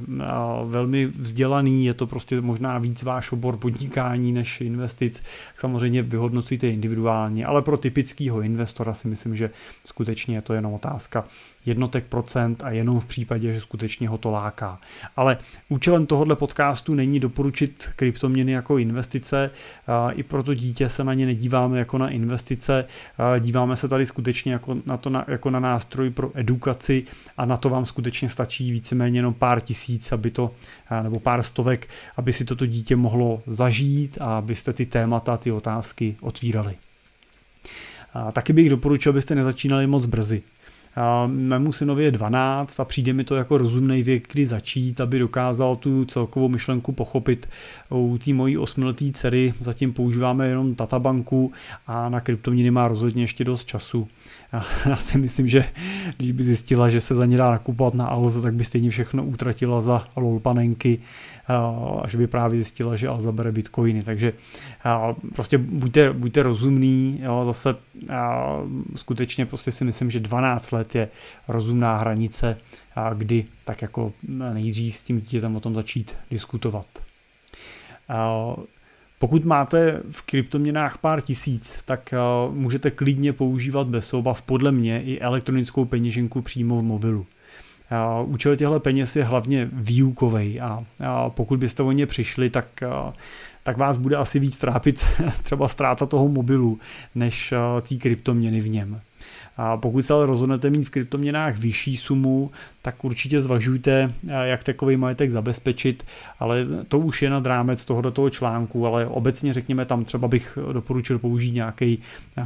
velmi 0.65 1.05
vzdělaný, 1.05 1.85
je 1.85 1.93
to 1.93 2.07
prostě 2.07 2.41
možná 2.41 2.77
víc 2.77 3.03
váš 3.03 3.31
obor 3.31 3.57
podnikání 3.57 4.31
než 4.33 4.44
investic, 4.61 5.23
samozřejmě 5.57 6.01
vyhodnocujte 6.01 6.67
individuálně, 6.67 7.45
ale 7.45 7.61
pro 7.61 7.77
typického 7.77 8.41
investora 8.41 8.93
si 8.93 9.07
myslím, 9.07 9.35
že 9.35 9.49
skutečně 9.85 10.35
je 10.35 10.41
to 10.41 10.53
jenom 10.53 10.73
otázka 10.73 11.27
jednotek 11.65 12.03
procent 12.05 12.63
a 12.63 12.69
jenom 12.69 12.99
v 12.99 13.05
případě, 13.05 13.53
že 13.53 13.61
skutečně 13.61 14.09
ho 14.09 14.17
to 14.17 14.31
láká. 14.31 14.79
Ale 15.15 15.37
účelem 15.69 16.05
tohohle 16.05 16.35
podcastu 16.35 16.93
není 16.93 17.19
doporučit 17.19 17.89
kryptoměny 17.95 18.51
jako 18.51 18.77
investice, 18.77 19.51
i 20.11 20.23
proto 20.23 20.53
dítě 20.53 20.89
se 20.89 21.03
na 21.03 21.13
ně 21.13 21.25
nedíváme 21.25 21.79
jako 21.79 21.97
na 21.97 22.09
investice, 22.09 22.85
díváme 23.39 23.75
se 23.75 23.87
tady 23.87 24.05
skutečně 24.05 24.53
jako 24.53 24.77
na 24.85 24.97
to 24.97 25.11
jako 25.27 25.49
na 25.49 25.59
nástroj 25.59 26.09
pro 26.09 26.31
edukaci 26.35 27.03
a 27.37 27.45
na 27.45 27.57
to 27.57 27.69
vám 27.69 27.85
skutečně 27.85 28.29
stačí 28.29 28.71
víceméně 28.71 29.19
jenom 29.19 29.33
pár 29.33 29.61
tisíc, 29.61 30.11
aby 30.11 30.31
to, 30.31 30.51
nebo 31.01 31.19
pár 31.19 31.43
stovek, 31.43 31.87
aby 32.17 32.33
si 32.33 32.45
toto 32.45 32.65
dítě 32.65 32.95
mohlo 32.95 33.41
zažít 33.47 34.17
a 34.21 34.37
abyste 34.37 34.73
ty 34.73 34.85
témata, 34.85 35.37
ty 35.37 35.51
otázky 35.51 36.15
otvírali. 36.21 36.75
A 38.13 38.31
taky 38.31 38.53
bych 38.53 38.69
doporučil, 38.69 39.09
abyste 39.09 39.35
nezačínali 39.35 39.87
moc 39.87 40.05
brzy. 40.05 40.41
Mému 41.27 41.73
synovi 41.73 42.03
je 42.03 42.11
12 42.11 42.79
a 42.79 42.85
přijde 42.85 43.13
mi 43.13 43.23
to 43.23 43.35
jako 43.35 43.57
rozumný 43.57 44.03
věk, 44.03 44.27
kdy 44.33 44.45
začít, 44.45 45.01
aby 45.01 45.19
dokázal 45.19 45.75
tu 45.75 46.05
celkovou 46.05 46.49
myšlenku 46.49 46.91
pochopit. 46.91 47.49
U 47.89 48.19
té 48.25 48.33
mojí 48.33 48.57
osmiletý 48.57 49.11
dcery 49.11 49.53
zatím 49.59 49.93
používáme 49.93 50.47
jenom 50.47 50.75
databanku 50.75 51.51
a 51.87 52.09
na 52.09 52.21
kryptoměny 52.21 52.71
má 52.71 52.87
rozhodně 52.87 53.23
ještě 53.23 53.43
dost 53.43 53.65
času. 53.65 54.07
Já 54.89 54.95
si 54.95 55.17
myslím, 55.17 55.47
že 55.47 55.65
když 56.17 56.31
by 56.31 56.43
zjistila, 56.43 56.89
že 56.89 57.01
se 57.01 57.15
za 57.15 57.25
ně 57.25 57.37
dá 57.37 57.51
nakupovat 57.51 57.93
na 57.93 58.05
Alze, 58.05 58.41
tak 58.41 58.53
by 58.53 58.63
stejně 58.63 58.89
všechno 58.89 59.25
utratila 59.25 59.81
za 59.81 60.07
lolpanenky, 60.15 60.99
až 62.01 62.15
by 62.15 62.27
právě 62.27 62.55
zjistila, 62.57 62.95
že 62.95 63.07
Alza 63.07 63.31
bere 63.31 63.51
bitcoiny. 63.51 64.03
Takže 64.03 64.33
prostě 65.35 65.57
buďte, 65.57 66.13
buďte 66.13 66.43
rozumný, 66.43 67.19
jo, 67.23 67.45
zase 67.45 67.75
skutečně 68.95 69.45
prostě 69.45 69.71
si 69.71 69.83
myslím, 69.83 70.11
že 70.11 70.19
12 70.19 70.71
let 70.71 70.95
je 70.95 71.09
rozumná 71.47 71.97
hranice, 71.97 72.57
kdy 73.13 73.45
tak 73.65 73.81
jako 73.81 74.13
nejdřív 74.27 74.95
s 74.95 75.03
tím 75.03 75.19
dítětem 75.19 75.55
o 75.55 75.59
tom 75.59 75.73
začít 75.73 76.15
diskutovat. 76.31 76.87
Pokud 79.19 79.45
máte 79.45 80.01
v 80.11 80.21
kryptoměnách 80.21 80.97
pár 80.97 81.21
tisíc, 81.21 81.83
tak 81.85 82.13
můžete 82.51 82.91
klidně 82.91 83.33
používat 83.33 83.87
bez 83.87 84.13
obav 84.13 84.41
podle 84.41 84.71
mě 84.71 85.03
i 85.03 85.19
elektronickou 85.19 85.85
peněženku 85.85 86.41
přímo 86.41 86.79
v 86.79 86.83
mobilu. 86.83 87.25
Účel 88.25 88.55
těchto 88.55 88.79
peněz 88.79 89.15
je 89.15 89.23
hlavně 89.23 89.69
výukový 89.73 90.61
a 90.61 90.83
pokud 91.29 91.59
byste 91.59 91.83
o 91.83 91.91
ně 91.91 92.05
přišli, 92.05 92.49
tak, 92.49 92.83
tak 93.63 93.77
vás 93.77 93.97
bude 93.97 94.15
asi 94.15 94.39
víc 94.39 94.57
trápit 94.57 95.05
třeba 95.43 95.67
ztráta 95.67 96.05
toho 96.05 96.27
mobilu, 96.27 96.79
než 97.15 97.53
té 97.81 97.95
kryptoměny 97.95 98.61
v 98.61 98.69
něm. 98.69 99.01
A 99.57 99.77
pokud 99.77 100.01
se 100.01 100.13
ale 100.13 100.25
rozhodnete 100.25 100.69
mít 100.69 100.83
v 100.83 100.89
kryptoměnách 100.89 101.57
vyšší 101.57 101.97
sumu, 101.97 102.51
tak 102.81 103.03
určitě 103.03 103.41
zvažujte, 103.41 104.13
jak 104.43 104.63
takový 104.63 104.97
majetek 104.97 105.31
zabezpečit, 105.31 106.05
ale 106.39 106.65
to 106.87 106.99
už 106.99 107.21
je 107.21 107.29
nad 107.29 107.45
rámec 107.45 107.85
toho 107.85 108.01
do 108.01 108.11
toho 108.11 108.29
článku, 108.29 108.87
ale 108.87 109.07
obecně 109.07 109.53
řekněme 109.53 109.85
tam 109.85 110.05
třeba 110.05 110.27
bych 110.27 110.57
doporučil 110.73 111.19
použít 111.19 111.51
nějaký, 111.51 112.01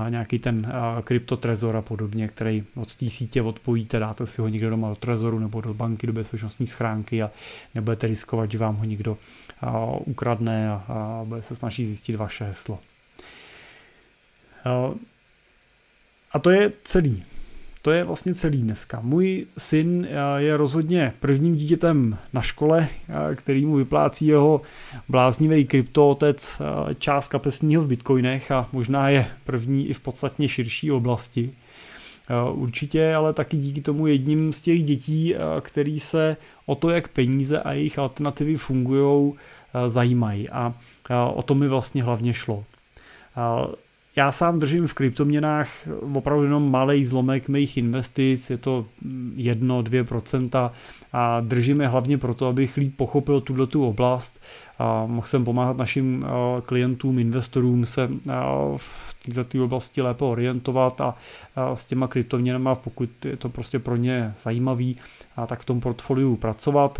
nějaký 0.09 0.39
ten 0.39 0.73
kryptotrezor 1.03 1.75
a 1.75 1.81
podobně, 1.81 2.27
který 2.27 2.63
od 2.75 2.95
té 2.95 3.09
sítě 3.09 3.41
odpojíte, 3.41 3.99
dáte 3.99 4.27
si 4.27 4.41
ho 4.41 4.47
někde 4.47 4.69
doma 4.69 4.89
do 4.89 4.95
trezoru 4.95 5.39
nebo 5.39 5.61
do 5.61 5.73
banky, 5.73 6.07
do 6.07 6.13
bezpečnostní 6.13 6.67
schránky 6.67 7.23
a 7.23 7.31
nebudete 7.75 8.07
riskovat, 8.07 8.51
že 8.51 8.57
vám 8.57 8.75
ho 8.75 8.85
někdo 8.85 9.17
ukradne 10.05 10.71
a 10.71 11.21
bude 11.25 11.41
se 11.41 11.55
snažit 11.55 11.85
zjistit 11.85 12.15
vaše 12.15 12.45
heslo. 12.45 12.79
A 16.31 16.39
to 16.39 16.49
je 16.49 16.71
celý. 16.83 17.23
To 17.81 17.91
je 17.91 18.03
vlastně 18.03 18.33
celý 18.33 18.61
dneska. 18.61 18.99
Můj 19.03 19.47
syn 19.57 20.07
eh, 20.09 20.41
je 20.41 20.57
rozhodně 20.57 21.13
prvním 21.19 21.55
dítětem 21.55 22.17
na 22.33 22.41
škole, 22.41 22.87
eh, 22.91 23.35
který 23.35 23.65
mu 23.65 23.75
vyplácí 23.75 24.27
jeho 24.27 24.61
bláznivý 25.09 25.65
kryptootec 25.65 26.61
eh, 26.61 26.95
část 26.95 27.27
kapesního 27.27 27.81
v 27.81 27.87
bitcoinech 27.87 28.51
a 28.51 28.69
možná 28.71 29.09
je 29.09 29.27
první 29.43 29.87
i 29.87 29.93
v 29.93 29.99
podstatně 29.99 30.47
širší 30.47 30.91
oblasti. 30.91 31.51
Určitě, 32.51 33.13
ale 33.13 33.33
taky 33.33 33.57
díky 33.57 33.81
tomu 33.81 34.07
jedním 34.07 34.53
z 34.53 34.61
těch 34.61 34.83
dětí, 34.83 35.35
který 35.61 35.99
se 35.99 36.37
o 36.65 36.75
to, 36.75 36.89
jak 36.89 37.07
peníze 37.07 37.59
a 37.59 37.73
jejich 37.73 37.99
alternativy 37.99 38.55
fungují, 38.55 39.33
zajímají. 39.87 40.49
A 40.49 40.73
o 41.33 41.41
to 41.41 41.55
mi 41.55 41.67
vlastně 41.67 42.03
hlavně 42.03 42.33
šlo. 42.33 42.63
Já 44.15 44.31
sám 44.31 44.59
držím 44.59 44.87
v 44.87 44.93
kryptoměnách 44.93 45.69
opravdu 46.13 46.43
jenom 46.43 46.71
malý 46.71 47.05
zlomek 47.05 47.49
mých 47.49 47.77
investic, 47.77 48.49
je 48.49 48.57
to 48.57 48.85
1-2% 49.35 50.71
a 51.13 51.41
držím 51.41 51.81
je 51.81 51.87
hlavně 51.87 52.17
proto, 52.17 52.47
abych 52.47 52.77
líp 52.77 52.97
pochopil 52.97 53.41
tuto 53.41 53.67
tu 53.67 53.87
oblast 53.87 54.41
a 54.79 55.05
mohl 55.05 55.27
jsem 55.27 55.45
pomáhat 55.45 55.77
našim 55.77 56.25
klientům, 56.65 57.19
investorům 57.19 57.85
se 57.85 58.09
v 58.77 59.15
této 59.33 59.63
oblasti 59.63 60.01
lépe 60.01 60.25
orientovat 60.25 61.01
a 61.01 61.15
s 61.73 61.85
těma 61.85 62.07
kryptoměnama, 62.07 62.75
pokud 62.75 63.25
je 63.25 63.37
to 63.37 63.49
prostě 63.49 63.79
pro 63.79 63.95
ně 63.95 64.33
zajímavý, 64.43 64.97
a 65.37 65.47
tak 65.47 65.59
v 65.61 65.65
tom 65.65 65.79
portfoliu 65.79 66.35
pracovat. 66.35 66.99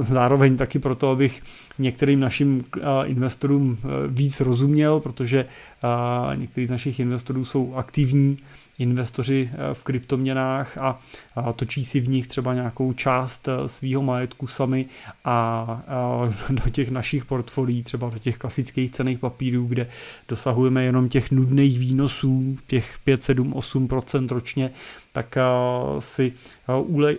Zároveň 0.00 0.56
taky 0.56 0.78
proto, 0.78 1.10
abych 1.10 1.42
některým 1.78 2.20
našim 2.20 2.64
investorům 3.04 3.78
víc 4.08 4.40
rozuměl, 4.40 5.00
protože 5.00 5.46
někteří 6.34 6.66
z 6.66 6.70
našich 6.70 7.00
investorů 7.00 7.44
jsou 7.44 7.74
aktivní 7.74 8.36
investoři 8.78 9.50
eh, 9.52 9.74
v 9.74 9.82
kryptoměnách 9.82 10.78
a 10.78 11.00
točí 11.56 11.84
si 11.84 12.00
v 12.00 12.08
nich 12.08 12.26
třeba 12.26 12.54
nějakou 12.54 12.92
část 12.92 13.48
eh, 13.48 13.68
svého 13.68 14.02
majetku 14.02 14.46
sami 14.46 14.86
a 15.24 15.66
do 16.50 16.70
těch 16.70 16.90
našich 16.90 17.24
portfolií, 17.24 17.82
třeba 17.82 18.10
do 18.10 18.18
těch 18.18 18.38
klasických 18.38 18.90
cených 18.90 19.18
papírů, 19.18 19.66
kde 19.66 19.86
dosahujeme 20.28 20.84
jenom 20.84 21.08
těch 21.08 21.30
nudných 21.30 21.78
výnosů, 21.78 22.58
těch 22.66 22.98
5, 23.04 23.22
7, 23.22 23.52
8% 23.52 24.28
ročně, 24.28 24.70
tak 25.12 25.38
si 25.98 26.32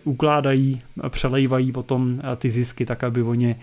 ukládají, 0.03 0.82
přelejvají 1.10 1.71
potom 1.71 2.21
ty 2.38 2.49
zisky 2.49 2.86
tak, 2.86 3.03
aby 3.03 3.21
oni 3.21 3.56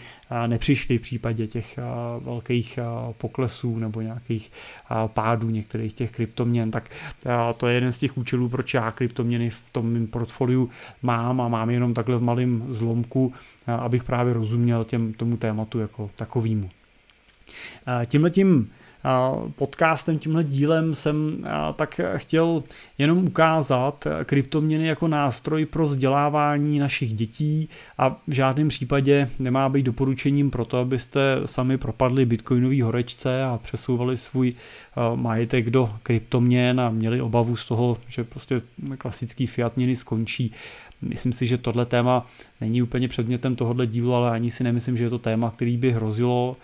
nepřišli 0.47 0.99
v 0.99 1.01
případě 1.01 1.47
těch 1.47 1.79
velkých 2.21 2.79
poklesů 3.13 3.79
nebo 3.79 4.01
nějakých 4.01 4.53
pádů 5.07 5.51
některých 5.51 5.93
těch 5.93 6.11
kryptoměn. 6.13 6.71
Tak 6.71 6.91
to 7.57 7.67
je 7.67 7.75
jeden 7.75 7.93
z 7.93 7.99
těch 7.99 8.19
účelů, 8.19 8.49
proč 8.49 8.75
já 8.75 8.91
kryptoměny 8.91 9.51
v 9.51 9.65
tom 9.73 9.87
mým 9.87 10.07
portfoliu 10.07 10.71
mám 11.03 11.41
a 11.41 11.49
mám 11.49 11.71
jenom 11.71 11.95
takhle 11.95 12.17
v 12.17 12.23
malém 12.23 12.65
zlomku, 12.69 13.33
abych 13.67 14.05
právě 14.05 14.35
rozuměl 14.35 14.85
těm, 14.85 15.13
tomu 15.13 15.37
tématu 15.37 15.79
jako 15.79 16.11
takovýmu. 16.17 16.71
Tímhle 18.07 18.31
tím 18.31 18.71
podcastem, 19.55 20.19
tímhle 20.19 20.45
dílem 20.45 20.95
jsem 20.95 21.47
tak 21.77 22.01
chtěl 22.17 22.63
jenom 22.99 23.19
ukázat 23.19 24.07
kryptoměny 24.25 24.87
jako 24.87 25.09
nástroj 25.09 25.67
pro 25.67 25.87
vzdělávání 25.87 26.79
našich 26.79 27.13
dětí 27.13 27.69
a 27.99 28.17
v 28.27 28.33
žádném 28.33 28.69
případě 28.69 29.31
nemá 29.39 29.69
být 29.69 29.83
doporučením 29.83 30.51
pro 30.51 30.65
to, 30.65 30.79
abyste 30.79 31.41
sami 31.45 31.79
propadli 31.79 32.27
bitcoinový 32.27 32.83
horečce 32.83 33.45
a 33.45 33.59
přesouvali 33.63 34.17
svůj 34.17 34.55
majetek 35.15 35.71
do 35.71 35.91
kryptoměn 36.03 36.81
a 36.81 36.91
měli 36.91 37.21
obavu 37.21 37.57
z 37.57 37.69
toho, 37.69 37.97
že 38.09 38.25
prostě 38.25 38.61
klasický 38.99 39.47
fiat 39.47 39.77
měny 39.77 39.97
skončí. 39.97 40.53
myslím 41.03 41.33
si, 41.33 41.47
že 41.47 41.59
tohle 41.59 41.87
téma 41.87 42.27
není 42.61 42.83
úplně 42.83 43.09
předmětem 43.09 43.57
tohohle 43.57 43.87
dílu, 43.87 44.15
ale 44.15 44.31
ani 44.31 44.51
si 44.51 44.65
nemyslím, 44.65 44.97
že 44.97 45.05
je 45.05 45.11
to 45.11 45.19
téma, 45.19 45.51
který 45.51 45.77
by 45.77 45.93
hrozilo 45.93 46.57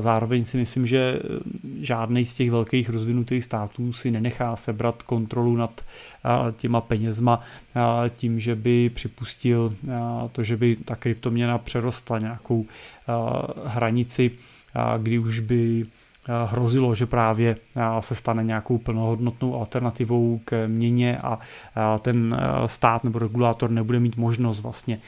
Zároveň 0.00 0.44
si 0.44 0.56
myslím, 0.56 0.86
že 0.86 0.98
eh, 0.98 1.38
žádný 1.80 2.24
z 2.24 2.34
těch 2.34 2.50
velkých 2.50 2.90
rozvinutých 2.90 3.44
států 3.44 3.92
si 3.92 4.10
nenechá 4.10 4.56
sebrat 4.56 5.02
kontrolu 5.02 5.56
nad 5.56 5.80
těma 6.56 6.80
penězma 6.80 7.40
tím, 8.16 8.40
že 8.40 8.54
by 8.54 8.90
připustil 8.90 9.76
to, 10.32 10.42
že 10.42 10.56
by 10.56 10.76
ta 10.76 10.96
kryptoměna 10.96 11.58
přerostla 11.58 12.18
nějakou 12.18 12.66
hranici, 13.64 14.30
kdy 14.98 15.18
už 15.18 15.40
by 15.40 15.86
hrozilo, 16.46 16.94
že 16.94 17.06
právě 17.06 17.56
se 18.00 18.14
stane 18.14 18.44
nějakou 18.44 18.78
plnohodnotnou 18.78 19.54
alternativou 19.54 20.40
k 20.44 20.66
měně 20.66 21.18
a 21.18 21.38
ten 21.98 22.40
stát 22.66 23.04
nebo 23.04 23.18
regulátor 23.18 23.70
nebude 23.70 24.00
mít 24.00 24.16
možnost 24.16 24.60
vlastně 24.60 25.00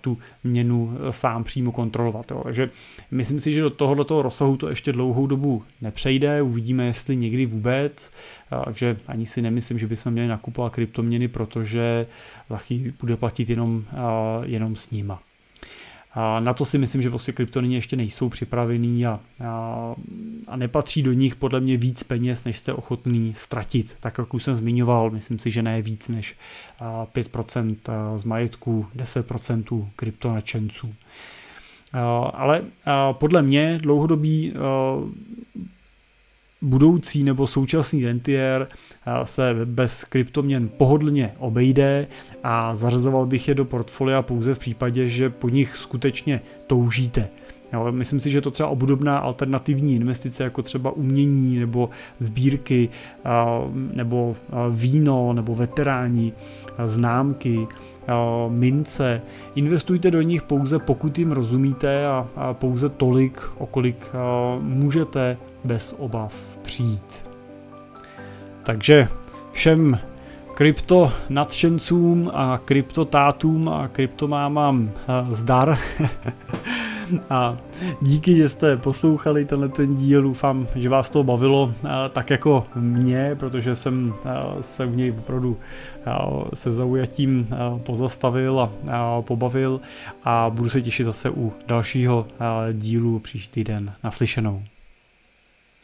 tu 0.00 0.18
měnu 0.44 0.98
sám 1.10 1.44
přímo 1.44 1.72
kontrolovat. 1.72 2.30
Jo. 2.30 2.40
Takže 2.44 2.70
myslím 3.10 3.40
si, 3.40 3.52
že 3.52 3.60
do 3.60 3.70
tohoto 3.70 4.22
rozsahu 4.22 4.56
to 4.56 4.68
ještě 4.68 4.92
dlouhou 4.92 5.26
dobu 5.26 5.62
nepřejde, 5.80 6.42
uvidíme, 6.42 6.84
jestli 6.84 7.16
někdy 7.16 7.46
vůbec, 7.46 8.10
takže 8.64 8.96
ani 9.06 9.26
si 9.26 9.42
nemyslím, 9.42 9.78
že 9.78 9.86
bychom 9.86 10.12
měli 10.12 10.28
nakupovat 10.28 10.72
kryptoměny, 10.72 11.28
protože 11.28 12.06
za 12.50 12.60
bude 13.00 13.16
platit 13.16 13.50
jenom, 13.50 13.84
jenom 14.42 14.76
s 14.76 14.90
nima. 14.90 15.20
A 16.12 16.40
na 16.40 16.54
to 16.54 16.64
si 16.64 16.78
myslím, 16.78 17.02
že 17.02 17.10
prostě 17.10 17.32
kryptoniny 17.32 17.74
ještě 17.74 17.96
nejsou 17.96 18.28
připravený 18.28 19.06
a, 19.06 19.20
a, 19.44 19.94
a 20.48 20.56
nepatří 20.56 21.02
do 21.02 21.12
nich 21.12 21.36
podle 21.36 21.60
mě 21.60 21.76
víc 21.76 22.02
peněz, 22.02 22.44
než 22.44 22.58
jste 22.58 22.72
ochotný 22.72 23.34
ztratit. 23.34 23.96
Tak 24.00 24.18
jak 24.18 24.34
už 24.34 24.44
jsem 24.44 24.54
zmiňoval, 24.54 25.10
myslím 25.10 25.38
si, 25.38 25.50
že 25.50 25.62
ne 25.62 25.82
víc 25.82 26.08
než 26.08 26.36
5% 27.14 27.76
z 28.16 28.24
majetku, 28.24 28.86
10% 28.96 29.88
kryptonačenců. 29.96 30.94
Ale 32.32 32.62
podle 33.12 33.42
mě 33.42 33.78
dlouhodobý 33.82 34.54
budoucí 36.62 37.24
nebo 37.24 37.46
současný 37.46 38.04
rentier 38.04 38.68
eh, 39.06 39.26
se 39.26 39.54
bez 39.64 40.04
kryptoměn 40.04 40.68
pohodlně 40.68 41.34
obejde 41.38 42.06
a 42.44 42.74
zařazoval 42.74 43.26
bych 43.26 43.48
je 43.48 43.54
do 43.54 43.64
portfolia 43.64 44.22
pouze 44.22 44.54
v 44.54 44.58
případě, 44.58 45.08
že 45.08 45.30
po 45.30 45.48
nich 45.48 45.76
skutečně 45.76 46.40
toužíte. 46.66 47.28
Jo, 47.72 47.92
myslím 47.92 48.20
si, 48.20 48.30
že 48.30 48.40
to 48.40 48.50
třeba 48.50 48.68
obdobná 48.68 49.18
alternativní 49.18 49.96
investice, 49.96 50.44
jako 50.44 50.62
třeba 50.62 50.90
umění 50.90 51.58
nebo 51.58 51.90
sbírky, 52.18 52.88
eh, 53.24 53.30
nebo 53.72 54.36
eh, 54.48 54.54
víno, 54.70 55.32
nebo 55.32 55.54
veteráni, 55.54 56.32
známky, 56.84 57.66
mince. 58.48 59.22
Investujte 59.54 60.10
do 60.10 60.22
nich 60.22 60.42
pouze 60.42 60.78
pokud 60.78 61.18
jim 61.18 61.32
rozumíte 61.32 62.06
a 62.06 62.26
pouze 62.52 62.88
tolik, 62.88 63.42
o 63.58 63.66
kolik 63.66 64.10
můžete 64.60 65.36
bez 65.64 65.94
obav 65.98 66.58
přijít. 66.62 67.24
Takže 68.62 69.08
všem 69.52 69.98
krypto 70.54 71.12
nadšencům 71.28 72.30
a 72.34 72.60
kryptotátům 72.64 73.68
a 73.68 73.88
kryptomámám 73.88 74.90
zdar. 75.30 75.78
a 77.30 77.56
díky, 78.02 78.36
že 78.36 78.48
jste 78.48 78.76
poslouchali 78.76 79.44
tenhle 79.44 79.68
ten 79.68 79.94
díl, 79.94 80.22
doufám, 80.22 80.66
že 80.74 80.88
vás 80.88 81.10
to 81.10 81.24
bavilo 81.24 81.74
tak 82.12 82.30
jako 82.30 82.66
mě, 82.74 83.36
protože 83.38 83.74
jsem 83.74 84.14
se 84.60 84.86
u 84.86 84.94
něj 84.94 85.14
opravdu 85.18 85.56
se 86.54 86.72
zaujatím 86.72 87.48
pozastavil 87.82 88.70
a 88.90 89.22
pobavil 89.22 89.80
a 90.24 90.50
budu 90.50 90.70
se 90.70 90.82
těšit 90.82 91.06
zase 91.06 91.30
u 91.30 91.52
dalšího 91.66 92.26
dílu 92.72 93.18
příští 93.18 93.52
týden. 93.52 93.92
Naslyšenou. 94.04 94.62